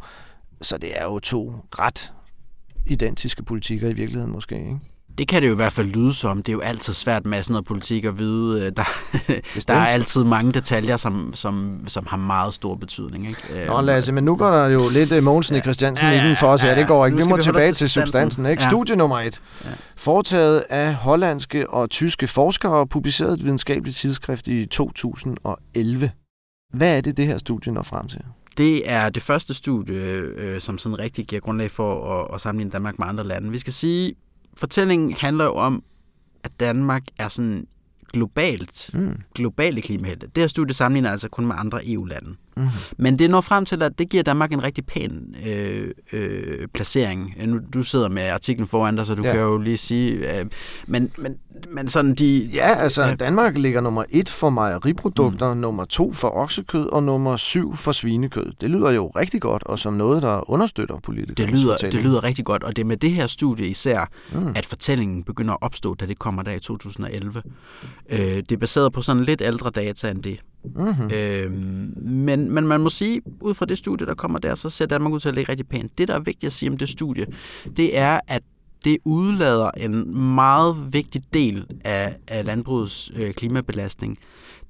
Så 0.63 0.79
det 0.79 0.91
er 1.01 1.05
jo 1.05 1.19
to 1.19 1.53
ret 1.79 2.13
identiske 2.87 3.43
politikker 3.43 3.89
i 3.89 3.93
virkeligheden 3.93 4.33
måske, 4.33 4.55
ikke? 4.55 4.79
Det 5.19 5.29
kan 5.29 5.43
det 5.43 5.49
jo 5.49 5.53
i 5.53 5.57
hvert 5.57 5.73
fald 5.73 5.87
lyde 5.87 6.15
som. 6.15 6.43
Det 6.43 6.49
er 6.49 6.53
jo 6.53 6.61
altid 6.61 6.93
svært 6.93 7.27
med 7.27 7.43
sådan 7.43 7.53
noget 7.53 7.67
politik 7.67 8.05
at 8.05 8.19
vide. 8.19 8.61
Øh, 8.67 8.73
Der, 8.77 8.85
Bestemt. 9.55 9.69
der 9.69 9.75
er 9.75 9.87
altid 9.87 10.25
mange 10.25 10.53
detaljer, 10.53 10.97
som, 10.97 11.33
som, 11.35 11.85
som 11.89 12.07
har 12.07 12.17
meget 12.17 12.55
stor 12.55 12.75
betydning. 12.75 13.29
Ikke? 13.29 13.65
Nå 13.67 13.81
Lasse, 13.81 14.13
men 14.13 14.25
nu 14.25 14.37
går 14.37 14.51
der 14.51 14.67
jo 14.67 14.81
lidt 14.93 15.13
uh, 15.13 15.23
Mogensen 15.23 15.57
i 15.57 15.61
Christiansen 15.61 16.07
Ja, 16.07 16.13
ja, 16.13 16.19
ja, 16.19 16.25
i 16.25 16.29
den 16.29 16.37
for 16.37 16.47
os 16.47 16.63
her. 16.63 16.69
ja, 16.69 16.75
ja. 16.75 16.81
Det 16.81 16.89
går 16.89 17.07
ikke. 17.07 17.19
Vi 17.19 17.25
må 17.29 17.37
vi 17.37 17.43
tilbage 17.43 17.73
til 17.73 17.89
substansen. 17.91 18.47
Ikke? 18.47 18.63
Ja. 18.63 18.69
Studie 18.71 18.97
nummer 18.97 19.21
et. 19.21 19.41
Ja. 19.65 19.71
Foretaget 19.97 20.65
af 20.71 20.95
hollandske 20.95 21.71
og 21.71 21.91
tyske 21.91 22.27
forskere 22.27 22.73
og 22.73 22.89
publiceret 22.89 23.31
i 23.31 23.41
et 23.41 23.45
videnskabeligt 23.45 23.97
tidsskrift 23.97 24.49
i 24.49 24.67
2011. 24.67 26.11
Hvad 26.75 26.97
er 26.97 27.01
det, 27.01 27.17
det 27.17 27.27
her 27.27 27.39
studie 27.39 27.73
når 27.73 27.83
frem 27.83 28.09
til? 28.09 28.21
Det 28.59 28.91
er 28.91 29.09
det 29.11 29.23
første 29.23 29.55
studie, 29.55 29.97
øh, 29.97 30.61
som 30.61 30.79
sådan 30.79 30.99
rigtig 30.99 31.27
giver 31.27 31.41
grundlag 31.41 31.71
for 31.71 32.21
at, 32.21 32.35
at 32.35 32.41
sammenligne 32.41 32.71
Danmark 32.71 32.99
med 32.99 33.07
andre 33.07 33.25
lande. 33.25 33.51
Vi 33.51 33.59
skal 33.59 33.73
sige, 33.73 34.15
fortællingen 34.57 35.13
handler 35.13 35.45
jo 35.45 35.55
om, 35.55 35.83
at 36.45 36.61
Danmark 36.61 37.03
er 37.19 37.29
sådan 37.29 37.67
globalt, 38.13 38.91
Mm. 38.95 39.17
globale 39.35 39.83
klimahelte. 39.83 40.27
Det 40.35 40.43
her 40.43 40.49
studie 40.49 40.75
sammenligner 40.75 41.11
altså 41.11 41.29
kun 41.29 41.47
med 41.47 41.55
andre 41.59 41.81
EU-lande. 41.91 42.35
Mm. 42.57 42.69
Men 42.99 43.19
det 43.19 43.31
når 43.31 43.41
frem 43.41 43.65
til, 43.65 43.83
at 43.83 43.99
det 43.99 44.09
giver 44.09 44.23
Danmark 44.23 44.53
en 44.53 44.63
rigtig 44.63 44.87
pæn 44.87 45.35
øh, 45.47 45.91
øh, 46.13 46.69
placering. 46.75 47.35
Nu, 47.47 47.61
du 47.75 47.83
sidder 47.83 48.09
med 48.09 48.29
artiklen 48.29 48.67
foran 48.67 48.97
dig, 48.97 49.07
så 49.07 49.15
du 49.15 49.23
Ja. 49.25 49.33
kan 49.33 49.41
jo 49.41 49.59
lige 49.59 49.77
sige... 49.77 50.39
Øh, 50.41 50.47
men, 50.87 51.11
men, 51.19 51.35
men 51.71 51.89
sådan 51.89 52.15
de... 52.15 52.49
Ja, 52.55 52.75
altså 52.75 53.03
Ja. 53.03 53.15
Danmark 53.15 53.59
ligger 53.59 53.81
nummer 53.81 54.05
et 54.11 54.29
for 54.29 54.51
mejeriprodukter, 54.51 55.55
mm. 55.55 55.61
nummer 55.61 55.85
to 55.85 56.13
for 56.13 56.29
oksekød 56.37 56.87
og 56.87 57.03
nummer 57.03 57.37
syv 57.37 57.77
for 57.77 57.93
svinekød. 57.93 58.53
Det 58.61 58.71
lyder 58.71 58.91
jo 58.91 59.07
rigtig 59.09 59.41
godt, 59.41 59.63
og 59.65 59.79
som 59.79 59.95
noget, 59.95 60.23
der 60.23 60.51
understøtter 60.51 60.99
politikerne. 61.03 61.53
Det 61.53 61.61
lyder, 61.61 61.77
det 61.77 61.95
lyder 61.95 62.25
rigtig 62.25 62.45
godt, 62.45 62.63
og 62.65 62.77
det 62.77 62.83
er 62.83 62.87
med 62.87 62.97
det 62.97 63.11
her 63.11 63.27
studie 63.27 63.67
især, 63.67 64.09
Mm. 64.33 64.53
at 64.57 64.67
fortællingen 64.67 65.23
begynder 65.25 65.53
at 65.55 65.59
opstå, 65.63 65.95
da 65.95 66.07
det 66.07 66.19
kommer 66.19 66.43
der 66.43 66.53
i 66.53 66.61
2011. 66.61 67.43
Øh, 68.11 68.19
det 68.19 68.53
er 68.53 68.57
baseret 68.57 68.93
på 68.93 69.03
sådan 69.03 69.25
lidt 69.25 69.43
ældre 69.45 69.71
data 69.71 70.11
end 70.11 70.23
det. 70.23 70.39
Mm-hmm. 70.65 71.11
Øh, 71.15 71.51
men, 72.03 72.51
men 72.51 72.67
man 72.67 72.81
må 72.81 72.89
sige, 72.89 73.23
ud 73.41 73.55
fra 73.55 73.67
det 73.67 73.79
studie, 73.79 74.07
der 74.07 74.15
kommer 74.15 74.39
der, 74.39 74.55
så 74.55 74.71
ser 74.71 74.87
Danmark 74.87 75.13
ud 75.13 75.21
til 75.21 75.29
at 75.29 75.35
ligge 75.35 75.51
rigtig 75.53 75.69
pænt. 75.69 75.99
Det, 75.99 76.09
der 76.09 76.15
er 76.15 76.21
vigtigt 76.21 76.45
at 76.45 76.53
sige 76.53 76.71
om 76.71 76.77
det 76.77 76.89
studie, 76.89 77.27
det 77.77 77.99
er, 77.99 78.21
at 78.29 78.43
det 78.85 78.99
udlader 79.05 79.71
en 79.71 80.19
meget 80.35 80.93
vigtig 80.93 81.23
del 81.35 81.67
af, 81.85 82.17
af 82.29 82.45
landbrugets 82.47 83.11
øh, 83.15 83.35
klimabelastning. 83.35 84.19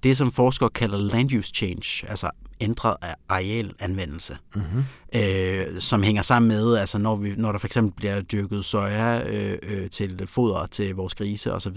Det, 0.03 0.17
som 0.17 0.33
forskere 0.33 0.71
kalder 0.71 0.99
land 0.99 1.33
use 1.33 1.53
change, 1.55 2.11
altså 2.11 2.31
ændret 2.61 2.97
af 3.03 3.15
arealanvendelse, 3.29 4.37
Mm-hmm. 4.55 4.85
øh, 5.15 5.81
som 5.81 6.03
hænger 6.03 6.23
sammen 6.23 6.49
med, 6.49 6.77
altså 6.77 6.99
når, 6.99 7.17
vi, 7.17 7.35
når 7.37 7.53
der 7.53 7.59
for 7.59 7.67
eksempel 7.67 7.93
bliver 7.97 8.21
dyrket 8.21 8.65
soja 8.65 9.23
øh, 9.29 9.59
øh, 9.63 9.91
til 9.91 10.23
foder 10.27 10.67
til 10.67 10.95
vores 10.95 11.15
grise 11.15 11.53
osv. 11.53 11.77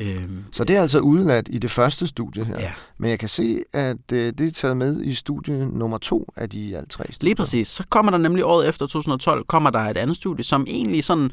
Øh, 0.00 0.28
Så 0.52 0.64
det 0.64 0.76
er 0.76 0.80
altså 0.80 0.98
udladt 0.98 1.48
i 1.50 1.58
det 1.58 1.70
første 1.70 2.06
studie 2.06 2.44
her. 2.44 2.60
ja. 2.60 2.72
Men 2.98 3.10
jeg 3.10 3.18
kan 3.18 3.28
se, 3.28 3.58
at 3.72 4.12
øh, 4.12 4.32
det 4.38 4.40
er 4.46 4.50
taget 4.50 4.76
med 4.76 5.02
i 5.02 5.14
studie 5.14 5.66
nummer 5.66 5.98
to 5.98 6.32
af 6.36 6.50
de 6.50 6.76
alt 6.76 6.90
tre 6.90 7.04
studier. 7.04 7.24
Lige 7.26 7.34
præcis. 7.34 7.68
Så 7.68 7.84
kommer 7.90 8.10
der 8.10 8.18
nemlig 8.18 8.44
året 8.44 8.68
efter 8.68 8.86
2012, 8.86 9.44
kommer 9.44 9.70
der 9.70 9.78
et 9.78 9.96
andet 9.96 10.16
studie, 10.16 10.44
som 10.44 10.64
egentlig 10.68 11.04
sådan, 11.04 11.30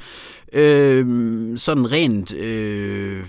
øh, 0.54 1.58
sådan 1.58 1.92
rent 1.92 2.34
øh, 2.34 3.24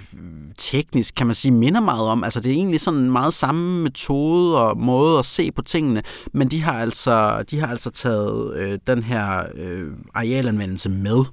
teknisk, 0.57 1.15
kan 1.15 1.27
man 1.27 1.35
sige, 1.35 1.53
minder 1.53 1.81
meget 1.81 2.09
om. 2.09 2.25
Altså 2.25 2.41
det 2.41 2.51
er 2.53 2.57
egentlig 2.57 2.81
sådan 2.81 3.11
meget 3.11 3.35
samme 3.35 3.83
metode 3.83 4.59
og 4.59 4.79
måde 4.79 5.19
at 5.19 5.25
se 5.25 5.53
på 5.53 5.63
tingene, 5.63 6.03
men 6.33 6.49
de 6.49 6.63
har 6.63 6.73
altså, 6.81 7.45
de 7.51 7.59
har 7.61 7.67
altså 7.67 7.91
taget 7.91 8.57
øh, 8.57 8.79
den 8.87 9.03
her 9.03 9.43
øh, 9.55 9.91
arealanvendelse 10.15 10.89
med. 10.91 11.25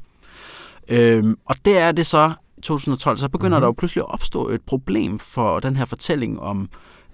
Øh, 0.89 1.24
og 1.45 1.55
det 1.65 1.77
er 1.77 1.91
det 1.91 2.05
så, 2.05 2.31
2012, 2.65 3.17
så 3.17 3.29
begynder 3.29 3.57
mm-hmm. 3.57 3.62
der 3.62 3.67
jo 3.67 3.74
pludselig 3.77 4.01
at 4.01 4.13
opstå 4.13 4.50
et 4.50 4.62
problem 4.62 5.19
for 5.19 5.60
den 5.60 5.75
her 5.75 5.86
fortælling 5.86 6.39
om 6.39 6.69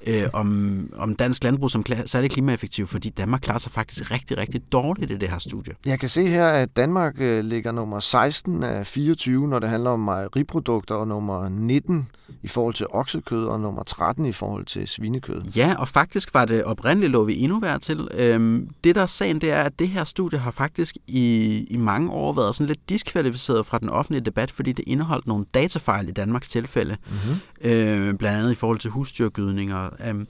øh, 0.08 0.24
om, 0.34 0.90
om 0.96 1.16
dansk 1.16 1.44
landbrug 1.44 1.72
som 1.72 1.84
kla- 1.90 2.06
særlig 2.06 2.32
klimaeffektiv, 2.32 2.88
fordi 2.88 3.10
Danmark 3.10 3.42
klarer 3.42 3.60
sig 3.60 3.72
faktisk 3.72 4.12
rigtig, 4.12 4.38
rigtig 4.38 4.62
dårligt 4.72 5.12
i 5.12 5.18
det 5.18 5.30
her 5.30 5.40
studie. 5.40 5.74
Jeg 5.86 6.00
kan 6.00 6.10
se 6.10 6.28
her, 6.28 6.48
at 6.48 6.76
Danmark 6.76 7.16
øh, 7.20 7.44
ligger 7.46 7.72
nummer 7.72 8.00
16 8.00 8.64
af 8.64 8.88
24, 8.88 9.48
når 9.48 9.60
det 9.60 9.70
handler 9.70 9.90
om 9.90 10.00
mejeriprodukter, 10.00 10.96
og 10.96 11.08
nummer 11.08 11.50
19 11.50 12.08
i 12.44 12.48
forhold 12.48 12.74
til 12.74 12.86
oksekød, 12.90 13.46
og 13.46 13.60
nummer 13.60 13.84
13 13.84 14.26
i 14.26 14.32
forhold 14.32 14.66
til 14.66 14.88
svinekød. 14.88 15.42
Ja, 15.56 15.76
og 15.78 15.88
faktisk 15.88 16.34
var 16.34 16.46
det 16.46 16.64
oprindeligt 16.64 17.12
lå 17.12 17.24
vi 17.24 17.40
endnu 17.40 17.60
værd 17.60 17.80
til. 17.80 18.08
Øhm, 18.12 18.70
det 18.84 18.96
der 18.96 19.02
er 19.02 19.06
sagen, 19.06 19.42
det 19.42 19.52
er, 19.52 19.64
at 19.64 19.80
det 19.80 19.90
her 19.90 20.04
studie 20.04 20.40
har 20.40 20.52
faktisk 20.52 20.98
i, 21.08 21.58
i 21.70 21.78
mange 21.78 22.12
år 22.12 22.34
været 22.34 22.56
sådan 22.56 22.68
lidt 22.68 22.90
diskvalificeret 22.90 23.66
fra 23.66 23.78
den 23.78 23.90
offentlige 23.90 24.26
debat, 24.26 24.52
fordi 24.52 24.72
det 24.72 24.84
indeholdt 24.88 25.28
nogle 25.28 25.46
datafejl 25.54 26.10
i 26.10 26.12
Danmarks 26.12 26.50
tilfælde, 26.50 26.98
mm-hmm. 27.10 27.70
øh, 27.72 28.14
blandt 28.14 28.40
andet 28.40 28.52
i 28.52 28.56
forhold 28.56 28.80
til 28.80 28.92
husdyrgydninger. 28.92 29.90
Øhm, 30.08 30.28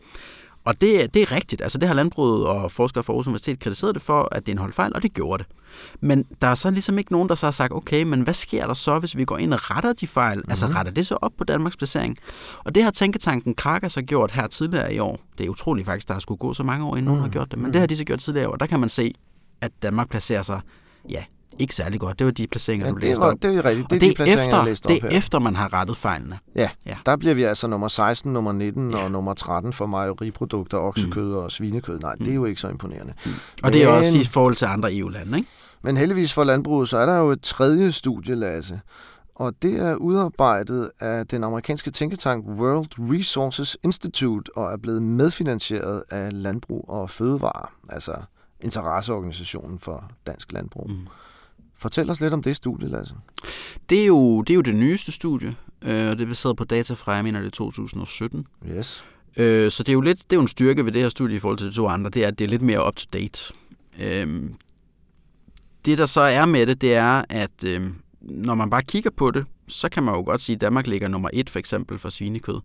og 0.64 0.82
det, 0.82 1.14
det 1.14 1.22
er 1.22 1.32
rigtigt. 1.32 1.62
Altså 1.62 1.78
det 1.78 1.88
har 1.88 1.96
landbruget 1.96 2.48
og 2.48 2.72
forskere 2.72 3.04
fra 3.04 3.14
Aarhus 3.14 3.28
Universitet 3.28 3.60
kritiseret 3.60 3.96
det 3.96 4.02
for, 4.02 4.28
at 4.32 4.46
det 4.46 4.52
indeholdt 4.52 4.76
fejl, 4.76 4.92
og 4.96 5.04
det 5.04 5.14
gjorde 5.14 5.44
det. 5.44 5.52
Men 6.00 6.26
der 6.42 6.48
er 6.48 6.56
så 6.56 6.72
ligesom 6.72 6.98
ikke 6.98 7.12
nogen, 7.12 7.30
der 7.30 7.36
så 7.36 7.46
har 7.46 7.52
sagt, 7.52 7.74
okay, 7.74 8.04
men 8.04 8.22
hvad 8.22 8.34
sker 8.34 8.68
der 8.68 8.74
så, 8.74 9.00
hvis 9.00 9.18
vi 9.18 9.26
går 9.26 9.38
ind 9.38 9.54
og 9.54 9.72
retter 9.72 9.94
de 9.94 10.08
fejl? 10.08 10.38
Mm-hmm. 10.38 10.52
Altså 10.52 10.68
retter 10.68 10.92
det 10.92 11.08
så 11.08 11.18
op 11.22 11.32
på 11.38 11.44
Danmarks 11.44 11.78
placering? 11.78 12.18
Og 12.64 12.76
det 12.76 12.84
har 12.84 12.92
Tænketanken 12.92 13.56
Krakas 13.56 13.92
så 13.92 14.02
gjort 14.02 14.32
her 14.32 14.48
tidligere 14.48 14.94
i 14.94 15.00
år. 15.00 15.20
Det 15.38 15.46
er 15.46 15.50
utroligt 15.50 15.86
faktisk, 15.86 16.08
der 16.08 16.14
har 16.14 16.22
skulle 16.22 16.38
gå 16.38 16.54
så 16.54 16.64
mange 16.64 16.86
år, 16.86 16.90
inden 16.90 17.04
mm-hmm. 17.04 17.18
nogen 17.18 17.22
har 17.22 17.30
gjort 17.30 17.52
det. 17.52 17.60
Men 17.60 17.74
det 17.74 17.80
har 17.80 17.88
de 17.88 17.98
så 17.98 18.04
gjort 18.04 18.20
tidligere 18.20 18.44
i 18.44 18.48
år. 18.48 18.56
Der 18.56 18.66
kan 18.66 18.80
man 18.80 18.90
se, 18.90 19.14
at 19.62 19.72
Danmark 19.82 20.10
placerer 20.10 20.44
sig, 20.44 20.62
ja, 21.10 21.24
ikke 21.62 21.76
særlig 21.76 22.00
godt. 22.00 22.20
Det 22.20 22.26
var 22.26 22.32
de 22.32 22.48
placeringer, 22.48 22.86
Ja, 22.86 22.92
du 22.92 22.96
det, 22.96 23.04
læste 23.04 23.22
var, 23.22 23.32
op. 23.32 23.38
det 23.42 23.56
er 23.58 23.66
rigtigt. 23.66 23.90
Det 23.90 23.96
er 23.96 24.08
Og 24.08 24.10
de 24.12 24.16
placeringer, 24.16 24.44
efter, 24.46 24.58
jeg 24.58 24.66
læste 24.66 24.88
det 24.88 24.98
op 24.98 25.04
er 25.04 25.10
her. 25.12 25.18
efter, 25.18 25.40
man 25.40 25.56
har 25.56 25.74
rettet 25.74 25.98
fejlene. 25.98 26.40
Ja, 26.56 26.70
Ja. 26.86 26.96
der 27.06 27.16
bliver 27.16 27.34
vi 27.36 27.44
altså 27.44 27.68
nummer 27.68 27.88
16, 27.88 28.34
nummer 28.34 28.52
19 28.52 28.92
Ja. 28.92 29.04
og 29.04 29.12
nummer 29.12 29.34
13 29.34 29.74
for 29.74 29.86
mejeriprodukter, 29.86 30.78
oksekød 30.78 31.28
mm. 31.30 31.36
og 31.38 31.52
svinekød. 31.52 32.00
Nej, 32.00 32.16
det 32.16 32.28
er 32.30 32.34
jo 32.34 32.46
ikke 32.46 32.62
så 32.62 32.68
imponerende. 32.70 33.14
Og 33.64 33.74
det 33.74 33.84
er 33.84 33.90
Men- 33.90 33.98
også 34.00 34.18
i 34.18 34.24
forhold 34.24 34.56
til 34.56 34.66
andre 34.66 34.96
EU-lande, 34.96 35.38
ikke? 35.38 35.50
Men 35.84 35.98
heldigvis 35.98 36.34
for 36.34 36.44
landbruget, 36.44 36.90
så 36.90 36.98
er 36.98 37.06
der 37.06 37.18
jo 37.18 37.30
et 37.32 37.42
tredje 37.42 37.92
studie, 37.92 38.36
Lasse. 38.36 38.80
Og 39.36 39.54
det 39.62 39.80
er 39.80 39.96
udarbejdet 39.96 40.92
af 41.00 41.28
den 41.28 41.44
amerikanske 41.44 41.92
tænketank 41.92 42.46
World 42.46 42.88
Resources 43.00 43.78
Institute 43.84 44.58
og 44.58 44.74
er 44.74 44.78
blevet 44.78 45.02
medfinansieret 45.04 46.04
af 46.10 46.30
Landbrug 46.44 46.86
og 46.90 47.10
Fødevare, 47.10 47.68
altså 47.90 48.12
interesseorganisationen 48.62 49.80
for 49.80 50.04
dansk 50.28 50.52
landbrug. 50.52 50.90
Mm. 50.90 51.08
Fortæl 51.82 52.10
os 52.10 52.22
lidt 52.22 52.34
om 52.34 52.44
det 52.44 52.56
studie, 52.56 52.90
Lasse. 52.90 53.16
Det 53.90 54.02
er 54.02 54.06
jo 54.06 54.42
det, 54.42 54.54
er 54.54 54.56
jo 54.56 54.62
det 54.62 54.76
nyeste 54.76 55.12
studie, 55.12 55.56
øh, 55.82 56.10
og 56.10 56.18
det 56.18 56.22
er 56.22 56.28
baseret 56.28 56.58
på 56.58 56.64
data 56.64 56.94
fra, 56.94 57.14
jeg 57.14 57.24
mener, 57.24 57.40
det 57.40 57.46
er 57.46 57.52
2017. 57.52 58.46
Yes. 58.78 59.06
Øh, 59.38 59.72
så 59.72 59.84
det 59.84 59.90
er 59.90 59.94
jo 59.94 60.02
lidt, 60.02 60.18
det 60.18 60.34
er 60.34 60.38
jo 60.38 60.42
en 60.42 60.48
styrke 60.48 60.86
ved 60.86 60.92
det 60.92 61.02
her 61.02 61.10
studie 61.10 61.36
i 61.36 61.40
forhold 61.40 61.58
til 61.58 61.68
de 61.68 61.74
to 61.74 61.88
andre, 61.88 62.10
det 62.10 62.24
er, 62.24 62.28
at 62.28 62.40
det 62.40 62.46
er 62.46 62.50
lidt 62.50 62.62
mere 62.62 62.88
up-to-date. 62.88 63.54
Øh, 64.00 64.44
det, 65.86 65.98
der 65.98 66.06
så 66.06 66.22
er 66.22 66.46
med 66.46 66.66
det, 66.68 66.82
det 66.82 66.94
er, 66.94 67.26
at 67.30 67.64
øh, 67.66 67.82
når 68.22 68.56
man 68.56 68.70
bare 68.70 68.82
kigger 68.82 69.10
på 69.10 69.32
det, 69.32 69.46
så 69.68 69.90
kan 69.90 70.04
man 70.04 70.16
jo 70.16 70.22
godt 70.22 70.42
sige, 70.42 70.56
at 70.56 70.62
Danmark 70.62 70.88
ligger 70.88 71.08
nummer 71.08 71.30
et 71.34 71.50
for 71.50 71.60
eksempel 71.60 72.00
for 72.00 72.10
svinekød. 72.10 72.60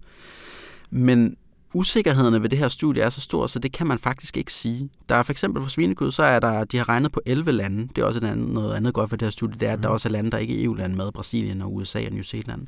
Men 0.90 1.36
usikkerhederne 1.74 2.42
ved 2.42 2.48
det 2.48 2.58
her 2.58 2.68
studie 2.68 3.02
er 3.02 3.10
så 3.10 3.20
store, 3.20 3.48
så 3.48 3.58
det 3.58 3.72
kan 3.72 3.86
man 3.86 3.98
faktisk 3.98 4.36
ikke 4.36 4.52
sige. 4.52 4.90
Der 5.08 5.14
er 5.14 5.22
for 5.22 5.32
eksempel 5.32 5.62
for 5.62 5.70
svinekød, 5.70 6.10
så 6.10 6.22
er 6.22 6.40
der, 6.40 6.64
de 6.64 6.76
har 6.76 6.88
regnet 6.88 7.12
på 7.12 7.20
11 7.26 7.52
lande. 7.52 7.88
Det 7.96 7.98
er 7.98 8.04
også 8.04 8.20
et 8.20 8.24
andet, 8.24 8.48
noget 8.48 8.74
andet 8.74 8.94
godt 8.94 9.10
for 9.10 9.16
det 9.16 9.26
her 9.26 9.30
studie, 9.30 9.60
det 9.60 9.68
er, 9.68 9.72
at 9.72 9.82
der 9.82 9.88
også 9.88 10.08
er 10.08 10.10
lande, 10.10 10.30
der 10.30 10.38
ikke 10.38 10.60
er 10.60 10.64
EU-lande 10.64 10.96
med, 10.96 11.12
Brasilien 11.12 11.62
og 11.62 11.74
USA 11.74 12.06
og 12.06 12.12
New 12.12 12.22
Zealand. 12.22 12.66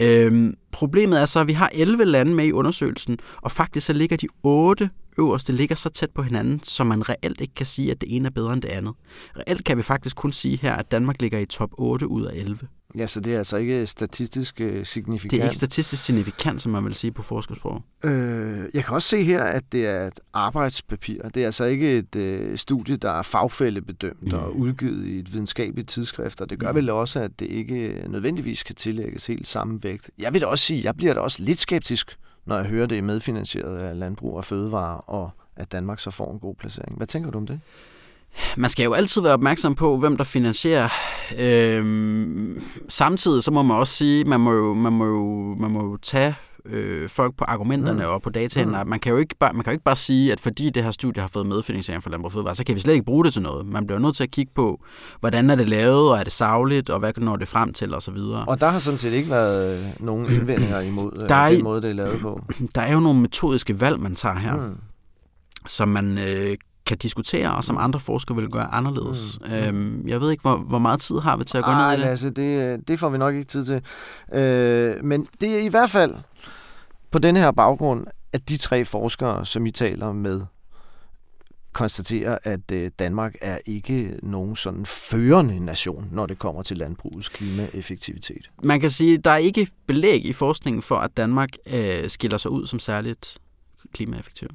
Øhm, 0.00 0.54
problemet 0.70 1.20
er 1.20 1.24
så, 1.24 1.40
at 1.40 1.48
vi 1.48 1.52
har 1.52 1.70
11 1.74 2.04
lande 2.04 2.34
med 2.34 2.44
i 2.44 2.52
undersøgelsen, 2.52 3.18
og 3.36 3.52
faktisk 3.52 3.86
så 3.86 3.92
ligger 3.92 4.16
de 4.16 4.28
8 4.42 4.90
øverste 5.18 5.52
ligger 5.52 5.76
så 5.76 5.88
tæt 5.90 6.10
på 6.14 6.22
hinanden, 6.22 6.60
så 6.62 6.84
man 6.84 7.08
reelt 7.08 7.40
ikke 7.40 7.54
kan 7.54 7.66
sige, 7.66 7.90
at 7.90 8.00
det 8.00 8.16
ene 8.16 8.26
er 8.26 8.30
bedre 8.30 8.52
end 8.52 8.62
det 8.62 8.68
andet. 8.68 8.94
Reelt 9.36 9.64
kan 9.64 9.76
vi 9.78 9.82
faktisk 9.82 10.16
kun 10.16 10.32
sige 10.32 10.56
her, 10.62 10.74
at 10.74 10.90
Danmark 10.90 11.20
ligger 11.22 11.38
i 11.38 11.46
top 11.46 11.70
8 11.78 12.06
ud 12.08 12.24
af 12.24 12.34
11. 12.36 12.58
Ja, 12.96 13.06
så 13.06 13.20
det 13.20 13.34
er 13.34 13.38
altså 13.38 13.56
ikke 13.56 13.86
statistisk 13.86 14.60
øh, 14.60 14.72
Det 14.72 14.80
er 14.80 14.84
signifikant. 14.84 15.42
ikke 15.42 15.56
statistisk 15.56 16.04
signifikant, 16.04 16.62
som 16.62 16.72
man 16.72 16.84
vil 16.84 16.94
sige 16.94 17.12
på 17.12 17.22
forskersprog. 17.22 17.82
Øh, 18.04 18.58
jeg 18.74 18.84
kan 18.84 18.94
også 18.94 19.08
se 19.08 19.22
her, 19.24 19.42
at 19.44 19.62
det 19.72 19.86
er 19.86 20.06
et 20.06 20.20
arbejdspapir. 20.32 21.22
Det 21.28 21.42
er 21.42 21.46
altså 21.46 21.64
ikke 21.64 21.98
et 21.98 22.16
øh, 22.16 22.56
studie, 22.58 22.96
der 22.96 23.10
er 23.10 23.22
fagfællebedømt 23.22 24.22
Mm. 24.22 24.32
og 24.38 24.56
udgivet 24.58 25.06
i 25.06 25.18
et 25.18 25.32
videnskabeligt 25.32 25.88
tidsskrift, 25.88 26.40
og 26.40 26.50
det 26.50 26.58
gør 26.58 26.70
Mm. 26.70 26.76
vel 26.76 26.90
også, 26.90 27.20
at 27.20 27.30
det 27.40 27.46
ikke 27.46 28.04
nødvendigvis 28.08 28.62
kan 28.62 28.74
tillægges 28.74 29.26
helt 29.26 29.48
samme 29.48 29.82
vægt. 29.82 30.10
Jeg 30.18 30.32
vil 30.32 30.40
da 30.40 30.46
også 30.46 30.64
sige, 30.64 30.80
jeg 30.84 30.94
bliver 30.96 31.14
da 31.14 31.20
også 31.20 31.42
lidt 31.42 31.58
skeptisk, 31.58 32.16
når 32.46 32.56
jeg 32.56 32.66
hører 32.66 32.86
det 32.86 32.98
er 32.98 33.02
medfinansieret 33.02 33.78
af 33.78 33.98
landbrug 33.98 34.36
og 34.36 34.44
fødevare, 34.44 35.00
og 35.00 35.30
at 35.56 35.72
Danmark 35.72 36.00
så 36.00 36.10
får 36.10 36.32
en 36.32 36.38
god 36.38 36.54
placering. 36.54 36.96
Hvad 36.96 37.06
tænker 37.06 37.30
du 37.30 37.38
om 37.38 37.46
det? 37.46 37.60
Man 38.56 38.70
skal 38.70 38.84
jo 38.84 38.92
altid 38.92 39.22
være 39.22 39.32
opmærksom 39.32 39.74
på, 39.74 39.96
hvem 39.96 40.16
der 40.16 40.24
finansierer. 40.24 40.88
Øhm, 41.38 42.62
samtidig 42.88 43.42
så 43.42 43.50
må 43.50 43.62
man 43.62 43.76
også 43.76 43.94
sige, 43.94 44.24
man 44.24 44.40
må 44.40 44.52
jo, 44.52 44.74
man 44.74 44.92
må 44.92 45.06
jo, 45.06 45.54
man 45.60 45.70
må 45.70 45.82
jo 45.84 45.96
tage 45.96 46.34
øh, 46.66 47.08
folk 47.08 47.36
på 47.36 47.44
argumenterne 47.44 48.02
Mm. 48.04 48.10
og 48.10 48.22
på 48.22 48.30
dataene. 48.30 48.82
Mm. 48.84 48.88
Man 48.90 49.00
kan 49.00 49.12
jo 49.12 49.18
ikke 49.18 49.34
bare, 49.40 49.52
man 49.52 49.62
kan 49.64 49.70
jo 49.70 49.72
ikke 49.72 49.84
bare 49.84 49.96
sige, 49.96 50.32
at 50.32 50.40
fordi 50.40 50.70
det 50.70 50.84
her 50.84 50.90
studie 50.90 51.20
har 51.20 51.28
fået 51.32 51.46
medfinansiering 51.46 52.02
fra 52.02 52.10
Landbrug 52.10 52.26
og 52.26 52.32
Fødevare, 52.32 52.54
så 52.54 52.64
kan 52.64 52.74
vi 52.74 52.80
slet 52.80 52.92
ikke 52.92 53.04
bruge 53.04 53.24
det 53.24 53.32
til 53.32 53.42
noget. 53.42 53.66
Man 53.66 53.86
bliver 53.86 53.98
nødt 53.98 54.16
til 54.16 54.22
at 54.22 54.30
kigge 54.30 54.52
på, 54.54 54.80
hvordan 55.20 55.50
er 55.50 55.54
det 55.54 55.68
lavet, 55.68 56.10
og 56.10 56.18
er 56.18 56.22
det 56.22 56.32
savligt, 56.32 56.90
og 56.90 56.98
hvad 56.98 57.12
når 57.16 57.36
det 57.36 57.48
frem 57.48 57.72
til, 57.72 57.94
osv. 57.94 58.16
Og 58.46 58.60
der 58.60 58.68
har 58.68 58.78
sådan 58.78 58.98
set 58.98 59.12
ikke 59.12 59.30
været 59.30 59.78
øh, 59.78 59.86
nogen 60.00 60.24
indvendinger 60.26 60.80
imod 60.80 61.12
øh, 61.22 61.28
Der 61.28 61.34
er- 61.34 61.48
den 61.52 61.64
måde, 61.64 61.82
det 61.82 61.90
er 61.90 61.94
lavet 61.94 62.20
på. 62.20 62.40
Der 62.74 62.80
er 62.80 62.92
jo 62.92 63.00
nogle 63.00 63.20
metodiske 63.20 63.80
valg, 63.80 64.00
man 64.00 64.14
tager 64.14 64.36
her, 64.38 64.56
mm. 64.56 64.76
Som 65.66 65.88
man 65.88 66.18
øh, 66.18 66.56
kan 66.86 66.98
diskutere, 66.98 67.54
og 67.54 67.64
som 67.64 67.76
andre 67.78 68.00
forskere 68.00 68.36
vil 68.36 68.48
gøre 68.48 68.74
anderledes. 68.74 69.38
Mm. 69.40 69.46
Mm. 69.50 69.54
Øhm, 69.54 70.08
jeg 70.08 70.20
ved 70.20 70.30
ikke, 70.30 70.40
hvor, 70.42 70.56
hvor 70.56 70.78
meget 70.78 71.00
tid 71.00 71.18
har 71.18 71.36
vi 71.36 71.44
til 71.44 71.58
at 71.58 71.64
gå 71.64 71.70
ned 71.70 71.78
Ej, 71.78 71.92
i 71.92 71.96
det? 71.96 72.00
Lasse, 72.06 72.30
det, 72.30 72.80
det 72.88 72.98
får 72.98 73.08
vi 73.08 73.18
nok 73.18 73.34
ikke 73.34 73.46
tid 73.46 73.64
til. 73.64 73.82
Øh, 74.40 74.94
men 75.04 75.26
det 75.40 75.54
er 75.54 75.58
i 75.62 75.68
hvert 75.68 75.90
fald 75.90 76.14
på 77.12 77.18
denne 77.18 77.40
her 77.40 77.50
baggrund, 77.50 78.06
at 78.32 78.48
de 78.48 78.56
tre 78.56 78.84
forskere, 78.84 79.46
som 79.46 79.66
I 79.66 79.70
taler 79.70 80.12
med, 80.12 80.40
konstaterer, 81.72 82.38
at 82.42 82.72
øh, 82.72 82.90
Danmark 82.98 83.34
er 83.40 83.58
ikke 83.66 84.18
nogen 84.22 84.56
sådan 84.56 84.86
førende 84.86 85.64
nation, 85.64 86.08
når 86.12 86.26
det 86.26 86.38
kommer 86.38 86.62
til 86.62 86.78
landbrugets 86.78 87.28
klimaeffektivitet. 87.28 88.50
Man 88.62 88.80
kan 88.80 88.90
sige, 88.90 89.14
at 89.14 89.24
der 89.24 89.30
er 89.30 89.36
ikke 89.36 89.68
belæg 89.86 90.24
i 90.24 90.32
forskningen 90.32 90.82
for, 90.82 90.96
at 90.96 91.16
Danmark 91.16 91.50
øh, 91.66 92.10
skiller 92.10 92.38
sig 92.38 92.50
ud 92.50 92.66
som 92.66 92.78
særligt 92.78 93.38
klimaeffektiv. 93.92 94.48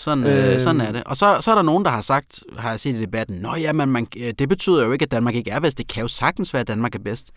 Sådan, 0.00 0.24
øh, 0.24 0.50
Øhm. 0.52 0.60
sådan 0.60 0.80
er 0.80 0.92
det. 0.92 1.04
Og 1.04 1.16
så, 1.16 1.38
så 1.40 1.50
er 1.50 1.54
der 1.54 1.62
nogen, 1.62 1.84
der 1.84 1.90
har 1.90 2.00
sagt, 2.00 2.42
har 2.58 2.70
jeg 2.70 2.80
set 2.80 2.94
i 2.96 3.00
debatten, 3.00 3.36
Nå 3.36 3.54
ja, 3.56 3.72
men 3.72 3.88
man, 3.88 4.06
øh, 4.16 4.32
det 4.38 4.48
betyder 4.48 4.84
jo 4.86 4.92
ikke, 4.92 5.02
at 5.02 5.10
Danmark 5.10 5.34
ikke 5.34 5.50
er 5.50 5.60
bedst. 5.60 5.78
Det 5.78 5.88
kan 5.88 6.00
jo 6.00 6.08
sagtens 6.08 6.54
være, 6.54 6.60
at 6.60 6.68
Danmark 6.68 6.94
er 6.94 6.98
bedst. 6.98 7.30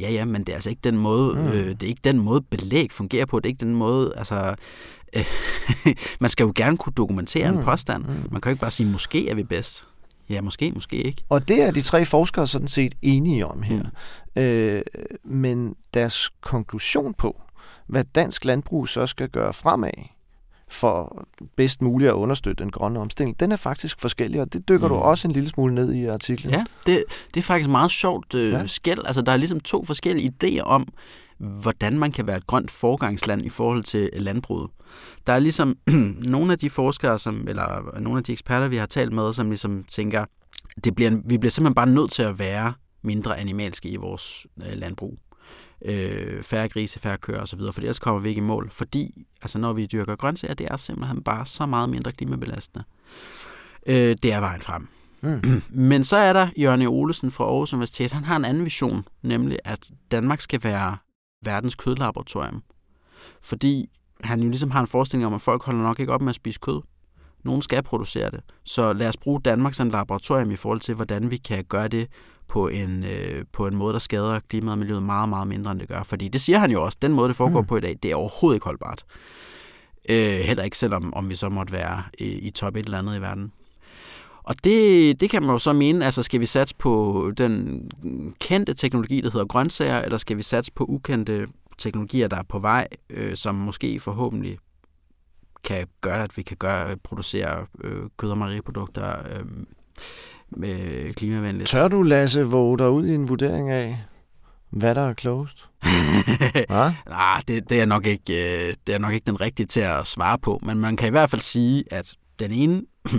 Ja, 0.00 0.10
ja, 0.10 0.24
men 0.24 0.40
det 0.40 0.48
er 0.48 0.54
altså 0.54 0.70
ikke 0.70 0.80
den 0.84 0.98
måde, 0.98 1.34
Mm. 1.34 1.46
øh, 1.46 1.66
det 1.66 1.82
er 1.82 1.86
ikke 1.86 2.00
den 2.04 2.18
måde 2.20 2.40
belæg 2.42 2.92
fungerer 2.92 3.26
på. 3.26 3.38
Det 3.40 3.46
er 3.46 3.48
ikke 3.50 3.64
den 3.64 3.74
måde, 3.74 4.12
altså... 4.16 4.54
Øh, 5.16 5.24
man 6.20 6.30
skal 6.30 6.44
jo 6.44 6.52
gerne 6.54 6.76
kunne 6.76 6.92
dokumentere. 6.96 7.50
Mm. 7.50 7.58
en 7.58 7.64
påstand. 7.64 8.04
Mm. 8.04 8.12
Man 8.30 8.40
kan 8.40 8.50
jo 8.50 8.50
ikke 8.50 8.60
bare 8.60 8.70
sige, 8.70 8.86
måske 8.92 9.28
er 9.28 9.34
vi 9.34 9.42
bedst. 9.42 9.86
Ja, 10.30 10.40
måske, 10.40 10.72
måske 10.74 10.96
ikke. 10.96 11.22
Og 11.28 11.48
det 11.48 11.62
er 11.62 11.70
de 11.70 11.80
tre 11.82 12.04
forskere 12.04 12.46
sådan 12.46 12.68
set 12.68 12.94
enige 13.02 13.46
om 13.46 13.62
her. 13.62 13.82
Mm. 14.36 14.42
Øh, 14.42 14.82
men 15.24 15.74
deres 15.94 16.30
konklusion 16.40 17.14
på, 17.14 17.42
hvad 17.86 18.04
dansk 18.14 18.44
landbrug 18.44 18.88
så 18.88 19.06
skal 19.06 19.28
gøre 19.28 19.52
fremad, 19.52 19.90
for 20.70 21.26
bedst 21.56 21.82
muligt 21.82 22.08
at 22.08 22.14
understøtte 22.14 22.64
den 22.64 22.70
grønne 22.70 23.00
omstilling, 23.00 23.40
den 23.40 23.52
er 23.52 23.56
faktisk 23.56 24.00
forskellig, 24.00 24.40
og 24.40 24.52
det 24.52 24.68
dykker 24.68 24.88
mm. 24.88 24.94
Du 24.94 25.00
også 25.00 25.28
en 25.28 25.34
lille 25.34 25.48
smule 25.48 25.74
ned 25.74 25.92
i 25.92 26.06
artiklen. 26.06 26.52
Ja, 26.52 26.64
det, 26.86 27.04
det 27.34 27.40
er 27.40 27.44
faktisk 27.44 27.70
meget 27.70 27.90
sjovt 27.90 28.34
øh, 28.34 28.52
ja. 28.52 28.66
skæld. 28.66 28.98
Altså, 29.04 29.22
der 29.22 29.32
er 29.32 29.36
ligesom 29.36 29.60
to 29.60 29.84
forskellige 29.84 30.32
idéer 30.42 30.62
om, 30.62 30.88
hvordan 31.38 31.98
man 31.98 32.12
kan 32.12 32.26
være 32.26 32.36
et 32.36 32.46
grønt 32.46 32.70
forgangsland 32.70 33.42
i 33.44 33.48
forhold 33.48 33.82
til 33.82 34.10
landbruget. 34.12 34.70
Der 35.26 35.32
er 35.32 35.38
ligesom 35.38 35.76
nogle 36.34 36.52
af 36.52 36.58
de 36.58 36.70
forskere, 36.70 37.18
som, 37.18 37.48
eller 37.48 37.98
nogle 38.00 38.18
af 38.18 38.24
de 38.24 38.32
eksperter, 38.32 38.68
vi 38.68 38.76
har 38.76 38.86
talt 38.86 39.12
med, 39.12 39.32
som 39.32 39.48
ligesom 39.48 39.84
tænker, 39.90 40.24
det 40.84 40.94
bliver, 40.94 41.10
vi 41.24 41.38
bliver 41.38 41.50
simpelthen 41.50 41.74
bare 41.74 41.86
nødt 41.86 42.10
til 42.10 42.22
at 42.22 42.38
være 42.38 42.72
mindre 43.02 43.38
animalske 43.38 43.88
i 43.88 43.96
vores 43.96 44.46
øh, 44.66 44.78
landbrug. 44.78 45.18
Øh, 45.84 46.42
færre 46.42 46.68
grise, 46.68 46.98
færre 46.98 47.18
køer 47.18 47.40
osv., 47.40 47.60
for 47.72 47.80
ellers 47.80 47.98
kommer 47.98 48.20
vi 48.20 48.28
ikke 48.28 48.38
i 48.38 48.42
mål. 48.42 48.70
Fordi 48.70 49.26
altså, 49.42 49.58
når 49.58 49.72
vi 49.72 49.86
dyrker 49.86 50.16
grøntsager, 50.16 50.54
det 50.54 50.66
er 50.70 50.76
simpelthen 50.76 51.22
bare 51.22 51.46
så 51.46 51.66
meget 51.66 51.90
mindre 51.90 52.12
klimabelastende. 52.12 52.84
Øh, 53.86 54.16
det 54.22 54.32
er 54.32 54.40
vejen 54.40 54.60
frem. 54.60 54.88
Mm. 55.20 55.62
Men 55.88 56.04
så 56.04 56.16
er 56.16 56.32
der 56.32 56.48
Jørgen 56.58 56.82
E. 56.82 56.86
Olesen 56.86 57.30
fra 57.30 57.44
Aarhus 57.44 57.72
Universitet. 57.72 58.12
Han 58.12 58.24
har 58.24 58.36
en 58.36 58.44
anden 58.44 58.64
vision, 58.64 59.04
nemlig 59.22 59.58
at 59.64 59.90
Danmark 60.10 60.40
skal 60.40 60.64
være 60.64 60.96
verdens 61.44 61.74
kødlaboratorium. 61.74 62.62
Fordi 63.42 63.90
han 64.24 64.40
jo 64.42 64.48
ligesom 64.48 64.70
har 64.70 64.80
en 64.80 64.86
forestilling 64.86 65.26
om, 65.26 65.34
at 65.34 65.40
folk 65.40 65.62
holder 65.62 65.82
nok 65.82 66.00
ikke 66.00 66.12
op 66.12 66.22
med 66.22 66.28
at 66.28 66.34
spise 66.34 66.60
kød. 66.62 66.80
Nogen 67.44 67.62
skal 67.62 67.82
producere 67.82 68.30
det. 68.30 68.40
Så 68.64 68.92
lad 68.92 69.08
os 69.08 69.16
bruge 69.16 69.40
Danmark 69.40 69.74
som 69.74 69.90
laboratorium 69.90 70.50
i 70.50 70.56
forhold 70.56 70.80
til, 70.80 70.94
hvordan 70.94 71.30
vi 71.30 71.36
kan 71.36 71.64
gøre 71.64 71.88
det 71.88 72.08
på 72.48 72.68
en, 72.68 73.04
øh, 73.04 73.44
på 73.52 73.66
en 73.66 73.76
måde, 73.76 73.92
der 73.92 73.98
skader 73.98 74.40
klimaet 74.48 74.72
og 74.72 74.78
miljøet 74.78 75.02
meget, 75.02 75.28
meget 75.28 75.48
mindre, 75.48 75.70
end 75.70 75.80
det 75.80 75.88
gør. 75.88 76.02
Fordi 76.02 76.28
det 76.28 76.40
siger 76.40 76.58
han 76.58 76.70
jo 76.70 76.82
også, 76.84 76.98
den 77.02 77.12
måde, 77.12 77.28
det 77.28 77.36
foregår 77.36 77.60
Mm. 77.60 77.66
på 77.66 77.76
i 77.76 77.80
dag, 77.80 77.96
det 78.02 78.10
er 78.10 78.14
overhovedet 78.14 78.56
ikke 78.56 78.64
holdbart. 78.64 79.04
Øh, 80.08 80.16
heller 80.38 80.64
ikke 80.64 80.78
selvom 80.78 81.14
om 81.14 81.28
vi 81.28 81.34
så 81.34 81.48
måtte 81.48 81.72
være 81.72 82.02
i, 82.18 82.24
i 82.24 82.50
top 82.50 82.76
et 82.76 82.84
eller 82.84 82.98
andet 82.98 83.16
i 83.16 83.20
verden. 83.20 83.52
Og 84.42 84.64
det, 84.64 85.20
det 85.20 85.30
kan 85.30 85.42
man 85.42 85.50
jo 85.50 85.58
så 85.58 85.72
mene, 85.72 86.04
altså 86.04 86.22
skal 86.22 86.40
vi 86.40 86.46
satse 86.46 86.74
på 86.78 87.32
den 87.36 87.82
kendte 88.40 88.74
teknologi, 88.74 89.20
der 89.20 89.30
hedder 89.30 89.46
grøntsager, 89.46 89.98
eller 89.98 90.18
skal 90.18 90.36
vi 90.36 90.42
satse 90.42 90.72
på 90.72 90.84
ukendte 90.84 91.46
teknologier, 91.78 92.28
der 92.28 92.36
er 92.36 92.42
på 92.48 92.58
vej, 92.58 92.88
øh, 93.10 93.34
som 93.34 93.54
måske 93.54 94.00
forhåbentlig 94.00 94.58
kan 95.64 95.86
gøre, 96.00 96.22
at 96.22 96.36
vi 96.36 96.42
kan 96.42 96.56
gøre, 96.56 96.96
producere 96.96 97.66
øh, 97.84 98.02
kød- 98.16 98.30
og 98.30 98.38
mejeriprodukter 98.38 99.18
øh, 99.18 99.44
med 100.50 101.14
klimavenligt. 101.14 101.68
Tør 101.68 101.88
du, 101.88 102.02
Lasse, 102.02 102.42
våge 102.42 102.78
dig 102.78 102.90
ud 102.90 103.06
i 103.06 103.14
en 103.14 103.28
vurdering 103.28 103.70
af, 103.70 103.98
hvad 104.70 104.94
der 104.94 105.08
er 105.08 105.12
klogest? 105.12 105.68
Nej, 106.68 106.92
nah, 107.08 107.42
det, 107.48 107.70
det, 107.70 107.80
er 107.80 107.84
nok 107.86 108.06
ikke, 108.06 108.68
øh, 108.68 108.74
det 108.86 108.94
er 108.94 108.98
nok 108.98 109.12
ikke 109.12 109.26
den 109.26 109.40
rigtige 109.40 109.66
til 109.66 109.80
at 109.80 110.06
svare 110.06 110.38
på, 110.38 110.60
men 110.62 110.80
man 110.80 110.96
kan 110.96 111.08
i 111.08 111.10
hvert 111.10 111.30
fald 111.30 111.40
sige, 111.40 111.84
at 111.90 112.14
den 112.38 112.52
ene, 112.52 112.82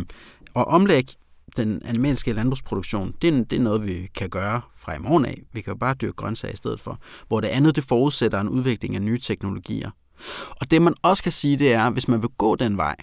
og 0.53 0.65
omlægge 0.65 1.13
den 1.57 1.81
animalske 1.85 2.33
landbrugsproduktion, 2.33 3.15
det 3.21 3.33
er, 3.33 3.43
det 3.43 3.53
er 3.53 3.59
noget, 3.59 3.87
vi 3.87 4.09
kan 4.15 4.29
gøre 4.29 4.61
fra 4.75 4.95
i 4.95 4.99
morgen 4.99 5.25
af. 5.25 5.35
Vi 5.53 5.61
kan 5.61 5.73
jo 5.73 5.77
bare 5.77 5.93
dyrke 5.93 6.13
grøntsager 6.13 6.53
i 6.53 6.57
stedet 6.57 6.79
for. 6.79 6.99
Hvor 7.27 7.39
det 7.39 7.47
andet, 7.47 7.75
det 7.75 7.83
forudsætter 7.83 8.39
en 8.39 8.49
udvikling 8.49 8.95
af 8.95 9.01
nye 9.01 9.19
teknologier. 9.19 9.89
Og 10.49 10.71
det 10.71 10.81
man 10.81 10.93
også 11.01 11.23
kan 11.23 11.31
sige, 11.31 11.57
det 11.57 11.73
er, 11.73 11.89
hvis 11.89 12.07
man 12.07 12.21
vil 12.21 12.29
gå 12.37 12.55
den 12.55 12.77
vej, 12.77 12.95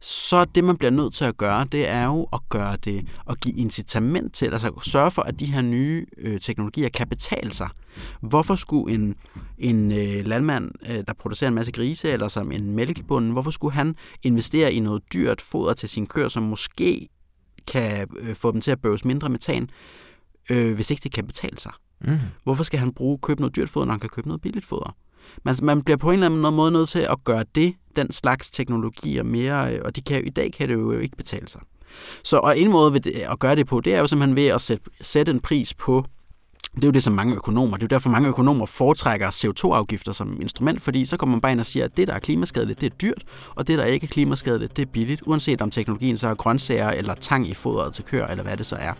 så 0.00 0.44
det, 0.44 0.64
man 0.64 0.76
bliver 0.76 0.90
nødt 0.90 1.14
til 1.14 1.24
at 1.24 1.36
gøre, 1.36 1.64
det 1.64 1.88
er 1.88 2.04
jo 2.04 2.28
at 2.32 2.40
gøre 2.48 2.76
det, 2.76 3.06
og 3.24 3.36
give 3.36 3.54
incitament 3.54 4.34
til, 4.34 4.46
altså 4.46 4.80
sørge 4.82 5.10
for, 5.10 5.22
at 5.22 5.40
de 5.40 5.46
her 5.46 5.62
nye 5.62 6.06
øh, 6.18 6.40
teknologier 6.40 6.88
kan 6.88 7.08
betale 7.08 7.52
sig. 7.52 7.68
Hvorfor 8.20 8.54
skulle 8.54 8.94
en, 8.94 9.14
en 9.58 9.92
øh, 9.92 10.26
landmand, 10.26 10.70
øh, 10.88 11.04
der 11.06 11.12
producerer 11.18 11.48
en 11.48 11.54
masse 11.54 11.72
grise, 11.72 12.10
eller 12.10 12.28
som 12.28 12.52
en 12.52 12.74
mælkebund, 12.74 13.32
hvorfor 13.32 13.50
skulle 13.50 13.74
han 13.74 13.96
investere 14.22 14.72
i 14.72 14.80
noget 14.80 15.02
dyrt 15.12 15.40
foder 15.40 15.74
til 15.74 15.88
sin 15.88 16.06
køer, 16.06 16.28
som 16.28 16.42
måske 16.42 17.08
kan 17.66 18.08
øh, 18.18 18.34
få 18.34 18.52
dem 18.52 18.60
til 18.60 18.70
at 18.70 18.80
bøves 18.80 19.04
mindre 19.04 19.28
metan, 19.28 19.70
øh, 20.50 20.74
hvis 20.74 20.90
ikke 20.90 21.00
det 21.02 21.12
kan 21.12 21.26
betale 21.26 21.58
sig? 21.58 21.72
Mm. 22.00 22.18
Hvorfor 22.44 22.64
skal 22.64 22.78
han 22.78 22.92
bruge 22.92 23.18
købe 23.22 23.40
noget 23.40 23.56
dyrt 23.56 23.68
foder, 23.68 23.86
når 23.86 23.92
han 23.92 24.00
kan 24.00 24.10
købe 24.10 24.28
noget 24.28 24.40
billigt 24.40 24.66
foder? 24.66 24.96
Man, 25.42 25.56
man 25.62 25.82
bliver 25.82 25.96
på 25.96 26.10
en 26.10 26.14
eller 26.14 26.26
anden 26.26 26.54
måde 26.54 26.70
nødt 26.70 26.88
til 26.88 26.98
at 26.98 27.24
gøre 27.24 27.44
det, 27.54 27.74
den 27.96 28.12
slags 28.12 28.50
teknologier 28.50 29.22
mere, 29.22 29.74
øh, 29.74 29.80
og 29.84 29.96
de 29.96 30.02
kan, 30.02 30.26
i 30.26 30.30
dag 30.30 30.52
kan 30.52 30.68
det 30.68 30.74
jo 30.74 30.92
ikke 30.92 31.16
betale 31.16 31.48
sig. 31.48 31.60
Så 32.24 32.36
og 32.36 32.58
en 32.58 32.70
måde 32.70 32.92
ved 32.92 33.00
det, 33.00 33.12
øh, 33.16 33.32
at 33.32 33.38
gøre 33.38 33.56
det 33.56 33.66
på, 33.66 33.80
det 33.80 33.94
er 33.94 34.00
jo 34.00 34.06
simpelthen 34.06 34.36
ved 34.36 34.46
at 34.46 34.60
sætte, 34.60 34.84
sætte 35.00 35.32
en 35.32 35.40
pris 35.40 35.74
på 35.74 36.04
det 36.74 36.84
er 36.84 36.88
jo 36.88 36.92
det, 36.92 37.02
som 37.02 37.12
mange 37.12 37.34
økonomer, 37.34 37.76
det 37.76 37.82
er 37.82 37.86
jo 37.86 37.96
derfor 37.96 38.10
mange 38.10 38.28
økonomer 38.28 38.66
foretrækker 38.66 39.30
CO2-afgifter 39.30 40.12
som 40.12 40.40
instrument, 40.40 40.82
fordi 40.82 41.04
så 41.04 41.16
kommer 41.16 41.36
man 41.36 41.40
bare 41.40 41.52
ind 41.52 41.60
og 41.60 41.66
siger, 41.66 41.84
at 41.84 41.96
det, 41.96 42.08
der 42.08 42.14
er 42.14 42.18
klimaskadeligt, 42.18 42.80
det 42.80 42.92
er 42.92 42.96
dyrt, 42.96 43.24
og 43.54 43.68
det, 43.68 43.78
der 43.78 43.84
ikke 43.84 44.04
er 44.04 44.08
klimaskadeligt, 44.08 44.76
det 44.76 44.82
er 44.82 44.90
billigt, 44.92 45.22
uanset 45.26 45.62
om 45.62 45.70
teknologien 45.70 46.16
så 46.16 46.28
er 46.28 46.34
grøntsager 46.34 46.90
eller 46.90 47.14
tang 47.14 47.48
i 47.48 47.54
fodret 47.54 47.94
til 47.94 48.04
køer, 48.04 48.26
eller 48.26 48.42
hvad 48.42 48.56
det 48.56 48.66
så 48.66 48.76
er. 48.76 48.92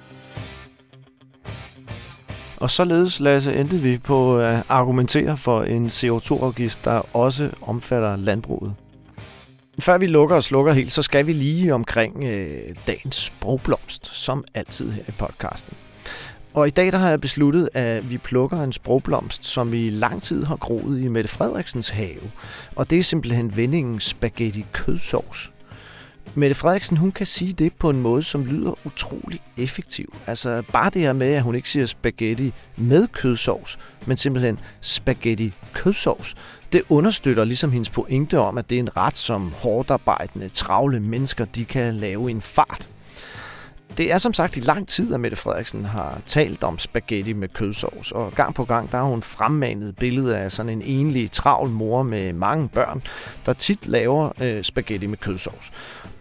Og 2.60 2.70
således, 2.70 3.20
Lasse, 3.20 3.54
endte 3.54 3.76
vi 3.76 3.98
på 3.98 4.38
at 4.38 4.62
argumentere 4.68 5.36
for 5.36 5.62
en 5.62 5.86
CO2-afgift, 5.86 6.84
der 6.84 7.16
også 7.16 7.50
omfatter 7.62 8.16
landbruget. 8.16 8.74
Før 9.80 9.98
vi 9.98 10.06
lukker 10.06 10.36
og 10.36 10.44
slukker 10.44 10.72
helt, 10.72 10.92
så 10.92 11.02
skal 11.02 11.26
vi 11.26 11.32
lige 11.32 11.74
omkring 11.74 12.24
øh, 12.24 12.74
dagens 12.86 13.14
sprogblomst, 13.14 14.06
som 14.06 14.44
altid 14.54 14.90
her 14.90 15.02
i 15.08 15.12
podcasten. 15.18 15.76
Og 16.54 16.66
i 16.66 16.70
dag 16.70 16.92
der 16.92 16.98
har 16.98 17.08
jeg 17.08 17.20
besluttet, 17.20 17.68
at 17.74 18.10
vi 18.10 18.18
plukker 18.18 18.62
en 18.62 18.72
sprogblomst, 18.72 19.44
som 19.46 19.74
i 19.74 19.90
lang 19.90 20.22
tid 20.22 20.44
har 20.44 20.56
groet 20.56 21.00
i 21.00 21.08
Mette 21.08 21.30
Frederiksens 21.30 21.88
have. 21.88 22.30
Og 22.76 22.90
det 22.90 22.98
er 22.98 23.02
simpelthen 23.02 23.56
vendingen 23.56 24.00
spaghetti 24.00 24.66
kødsovs. 24.72 25.52
Mette 26.38 26.54
Frederiksen, 26.54 26.96
hun 26.96 27.12
kan 27.12 27.26
sige 27.26 27.52
det 27.52 27.72
på 27.72 27.90
en 27.90 28.00
måde, 28.00 28.22
som 28.22 28.44
lyder 28.44 28.74
utrolig 28.84 29.40
effektiv. 29.56 30.14
Altså 30.26 30.62
bare 30.72 30.90
det 30.90 31.02
her 31.02 31.12
med, 31.12 31.32
at 31.32 31.42
hun 31.42 31.54
ikke 31.54 31.70
siger 31.70 31.86
spaghetti 31.86 32.52
med 32.76 33.06
kødsovs, 33.06 33.78
men 34.06 34.16
simpelthen 34.16 34.58
spaghetti 34.80 35.54
kødsovs, 35.74 36.36
det 36.72 36.82
understøtter 36.88 37.44
ligesom 37.44 37.72
hendes 37.72 37.90
pointe 37.90 38.38
om, 38.38 38.58
at 38.58 38.70
det 38.70 38.76
er 38.76 38.80
en 38.80 38.96
ret, 38.96 39.16
som 39.16 39.52
hårdt 39.52 39.90
arbejdende, 39.90 40.48
travle 40.48 41.00
mennesker, 41.00 41.44
de 41.44 41.64
kan 41.64 41.94
lave 41.94 42.30
en 42.30 42.40
fart. 42.40 42.88
Det 43.96 44.12
er 44.12 44.18
som 44.18 44.32
sagt 44.32 44.56
i 44.56 44.60
lang 44.60 44.88
tid, 44.88 45.14
at 45.14 45.20
Mette 45.20 45.36
Frederiksen 45.36 45.84
har 45.84 46.20
talt 46.26 46.64
om 46.64 46.78
spaghetti 46.78 47.32
med 47.32 47.48
kødsovs, 47.48 48.12
og 48.12 48.32
gang 48.32 48.54
på 48.54 48.64
gang 48.64 48.92
der 48.92 48.98
har 48.98 49.04
hun 49.04 49.22
fremmanet 49.22 49.96
billedet 49.96 50.32
af 50.32 50.52
sådan 50.52 50.72
en 50.72 50.82
enlig 50.82 51.30
travl 51.32 51.68
mor 51.68 52.02
med 52.02 52.32
mange 52.32 52.68
børn, 52.68 53.02
der 53.46 53.52
tit 53.52 53.86
laver 53.86 54.32
øh, 54.40 54.62
spaghetti 54.62 55.06
med 55.06 55.18
kødsovs. 55.18 55.70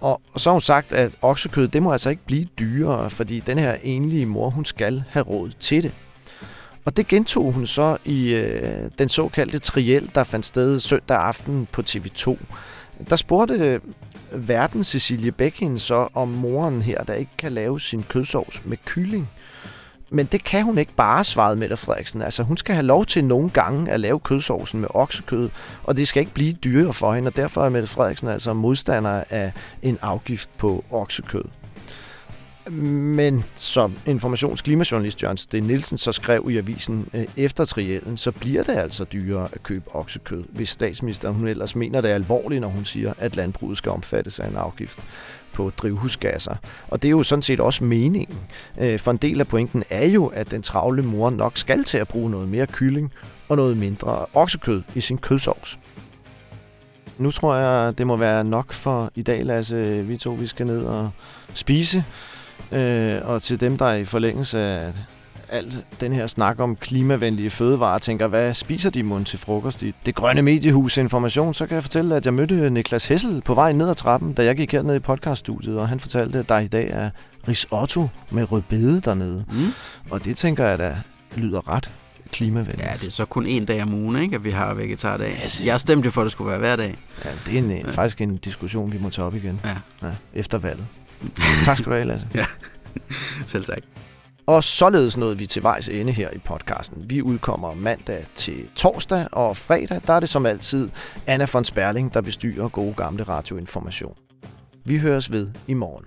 Og, 0.02 0.22
og 0.34 0.40
så 0.40 0.50
har 0.50 0.54
hun 0.54 0.62
sagt, 0.62 0.94
at 0.94 1.12
oksekød 1.22 1.68
det 1.68 1.84
må 1.84 1.92
altså 1.92 2.10
ikke 2.10 2.26
blive 2.26 2.46
dyrere, 2.60 3.10
fordi 3.10 3.40
den 3.40 3.58
her 3.58 3.76
enlige 3.84 4.26
mor, 4.26 4.50
hun 4.50 4.66
skal 4.66 5.04
have 5.10 5.24
råd 5.24 5.52
til 5.60 5.84
det. 5.84 5.92
Og 6.86 6.98
det 6.98 7.08
gentog 7.08 7.52
hun 7.52 7.66
så 7.66 7.98
i 8.06 8.34
øh, 8.34 8.92
den 9.00 9.10
såkaldte 9.10 9.60
triel, 9.60 10.12
der 10.16 10.24
fandt 10.24 10.46
sted 10.46 10.80
søndag 10.80 11.18
aften 11.18 11.68
på 11.72 11.84
TV2. 11.90 12.38
Der 13.10 13.16
spurgte 13.16 13.54
øh, 13.54 13.80
verden 14.32 14.84
Cecilie 14.84 15.32
Bækhin 15.32 15.80
så 15.80 16.08
om 16.14 16.28
moren 16.28 16.82
her, 16.82 17.04
der 17.04 17.14
ikke 17.14 17.32
kan 17.38 17.52
lave 17.52 17.80
sin 17.80 18.04
kødsovs 18.04 18.62
med 18.66 18.78
kylling. 18.86 19.30
Men 20.10 20.26
det 20.26 20.44
kan 20.44 20.64
hun 20.64 20.78
ikke 20.78 20.94
bare, 20.96 21.24
svarede 21.24 21.56
Mette 21.56 21.78
Frederiksen. 21.78 22.22
Altså, 22.22 22.44
hun 22.44 22.58
skal 22.58 22.76
have 22.76 22.86
lov 22.86 23.06
til 23.06 23.26
nogle 23.26 23.50
gange 23.50 23.92
at 23.92 24.00
lave 24.00 24.20
kødsovsen 24.20 24.80
med 24.80 24.88
oksekød, 24.94 25.50
og 25.84 25.98
det 25.98 26.08
skal 26.08 26.20
ikke 26.20 26.34
blive 26.34 26.54
dyrere 26.54 26.94
for 26.94 27.14
hende, 27.14 27.28
og 27.28 27.36
derfor 27.36 27.66
er 27.66 27.70
Mette 27.70 27.88
Frederiksen 27.88 28.28
altså 28.28 28.54
modstander 28.54 29.24
af 29.30 29.52
en 29.82 29.98
afgift 30.02 30.50
på 30.58 30.84
oksekød. 30.92 31.44
Men 32.72 33.44
som 33.56 33.94
informationsklimajournalist 34.06 35.24
Jørgen 35.24 35.38
Sten 35.38 35.64
Nielsen 35.64 35.98
så 35.98 36.12
skrev 36.12 36.48
i 36.50 36.58
avisen 36.58 37.10
øh, 37.14 37.26
efter 37.38 37.66
triellen, 37.66 38.18
så 38.18 38.32
bliver 38.32 38.64
det 38.64 38.74
altså 38.78 39.04
dyrere 39.04 39.48
at 39.54 39.64
købe 39.64 39.96
oksekød, 39.96 40.44
hvis 40.50 40.70
statsministeren 40.70 41.36
hun 41.36 41.48
ellers 41.48 41.76
mener 41.76 42.02
det 42.02 42.12
er 42.12 42.16
alvorligt, 42.16 42.62
når 42.62 42.68
hun 42.68 42.86
siger, 42.86 43.14
at 43.18 43.36
landbruget 43.36 43.78
skal 43.78 43.92
omfattes 43.92 44.40
af 44.40 44.48
en 44.48 44.56
afgift 44.56 45.08
på 45.54 45.72
drivhusgasser. 45.78 46.56
Og 46.88 47.02
det 47.02 47.08
er 47.08 47.12
jo 47.12 47.24
sådan 47.24 47.42
set 47.42 47.60
også 47.60 47.84
meningen. 47.84 48.38
Øh, 48.80 49.00
for 49.00 49.12
en 49.12 49.18
del 49.18 49.40
af 49.40 49.48
pointen 49.48 49.84
er 49.90 50.06
jo, 50.06 50.26
at 50.26 50.52
den 50.52 50.62
travle 50.62 51.04
mor 51.04 51.30
nok 51.30 51.58
skal 51.58 51.84
til 51.84 51.98
at 51.98 52.08
bruge 52.08 52.32
noget 52.32 52.48
mere 52.48 52.68
kylling 52.68 53.12
og 53.50 53.58
noget 53.58 53.78
mindre 53.78 54.26
oksekød 54.34 54.82
i 54.96 55.02
sin 55.02 55.18
kødsovs. 55.18 55.80
Nu 57.18 57.32
tror 57.32 57.56
jeg, 57.56 57.98
det 57.98 58.08
må 58.08 58.16
være 58.16 58.44
nok 58.44 58.74
for 58.74 59.12
i 59.16 59.22
dag, 59.22 59.46
Lasse. 59.46 60.04
Vi 60.08 60.18
to 60.18 60.32
vi 60.32 60.48
skal 60.48 60.66
ned 60.66 60.84
og 60.84 61.10
spise. 61.54 62.04
Øh, 62.72 63.22
og 63.24 63.42
til 63.42 63.60
dem, 63.60 63.78
der 63.78 63.86
er 63.86 63.96
i 63.96 64.06
forlængelse 64.06 64.60
af 64.60 64.94
alt 65.50 65.80
den 66.00 66.14
her 66.14 66.28
snak 66.28 66.60
om 66.60 66.76
klimavenlige 66.76 67.50
fødevarer, 67.50 67.98
tænker, 67.98 68.28
hvad 68.28 68.54
spiser 68.54 68.90
de 68.90 69.04
mund 69.04 69.26
til 69.26 69.40
frokost 69.40 69.84
i 69.84 69.96
det 70.06 70.16
grønne 70.16 70.42
mediehus 70.42 70.98
Information, 70.98 71.54
så 71.54 71.66
kan 71.66 71.76
jeg 71.76 71.84
fortælle, 71.84 72.16
at 72.16 72.26
jeg 72.26 72.34
mødte 72.34 72.70
Niklas 72.70 73.08
Hessel 73.08 73.42
på 73.42 73.54
vej 73.54 73.72
ned 73.72 73.90
ad 73.90 73.96
trappen, 73.96 74.34
da 74.34 74.44
jeg 74.44 74.56
gik 74.56 74.72
herned 74.72 74.96
i 74.96 75.00
podcaststudiet, 75.00 75.80
og 75.80 75.90
han 75.90 76.00
fortalte, 76.00 76.40
at 76.40 76.50
der 76.50 76.60
i 76.60 76.68
dag 76.68 76.90
er 76.92 77.10
risotto 77.48 78.10
med 78.32 78.52
rødbede 78.52 79.02
dernede. 79.02 79.46
Mm. 79.52 79.74
Og 80.10 80.26
det 80.26 80.38
tænker 80.38 80.66
jeg, 80.66 80.80
da 80.80 80.98
lyder 81.36 81.70
ret 81.70 81.92
klimavenligt. 82.32 82.82
Ja, 82.82 82.94
det 82.94 83.08
er 83.08 83.12
så 83.12 83.26
kun 83.26 83.46
en 83.46 83.66
dag 83.66 83.82
om 83.82 83.94
ugen, 83.94 84.22
ikke, 84.22 84.36
at 84.36 84.44
vi 84.44 84.50
har 84.50 84.74
vegetardag. 84.74 85.40
Altså, 85.42 85.66
jeg 85.66 85.80
stemte 85.80 86.12
for, 86.12 86.22
at 86.22 86.26
det 86.26 86.32
skulle 86.32 86.50
være 86.50 86.60
hver 86.60 86.76
dag. 86.76 86.98
Ja, 87.26 87.30
det 87.46 87.54
er 87.54 87.58
en, 87.58 87.72
ja. 87.72 87.88
faktisk 87.88 88.22
en 88.22 88.38
diskussion, 88.38 88.92
vi 88.92 88.98
må 88.98 89.10
tage 89.10 89.26
op 89.26 89.36
igen 89.36 89.60
ja. 89.66 90.08
Ja, 90.08 90.14
efter 90.34 90.58
valget. 90.58 90.86
Tak 91.64 91.78
skal 91.78 91.92
du 91.92 91.96
have, 91.96 92.08
Lasse. 92.08 92.28
ja, 92.36 92.46
selv 93.48 93.66
tak. 93.66 93.80
Og 94.48 94.64
således 94.64 95.18
nåede 95.18 95.38
vi 95.38 95.46
til 95.46 95.64
vejs 95.64 95.90
ende 95.90 96.12
her 96.12 96.30
i 96.32 96.38
podcasten. 96.38 97.10
Vi 97.10 97.22
udkommer 97.22 97.74
mandag 97.74 98.26
til 98.36 98.68
torsdag, 98.76 99.28
og 99.32 99.58
fredag 99.58 100.02
der 100.08 100.14
er 100.14 100.20
det 100.20 100.30
som 100.30 100.46
altid 100.46 100.90
Anna 101.28 101.48
von 101.54 101.66
Sperling, 101.66 102.14
der 102.14 102.22
bestyrer 102.22 102.68
gode 102.68 102.94
gamle 102.94 103.24
radioinformation. 103.24 104.16
Vi 104.86 104.98
høres 104.98 105.32
ved 105.32 105.52
i 105.68 105.74
morgen. 105.74 106.06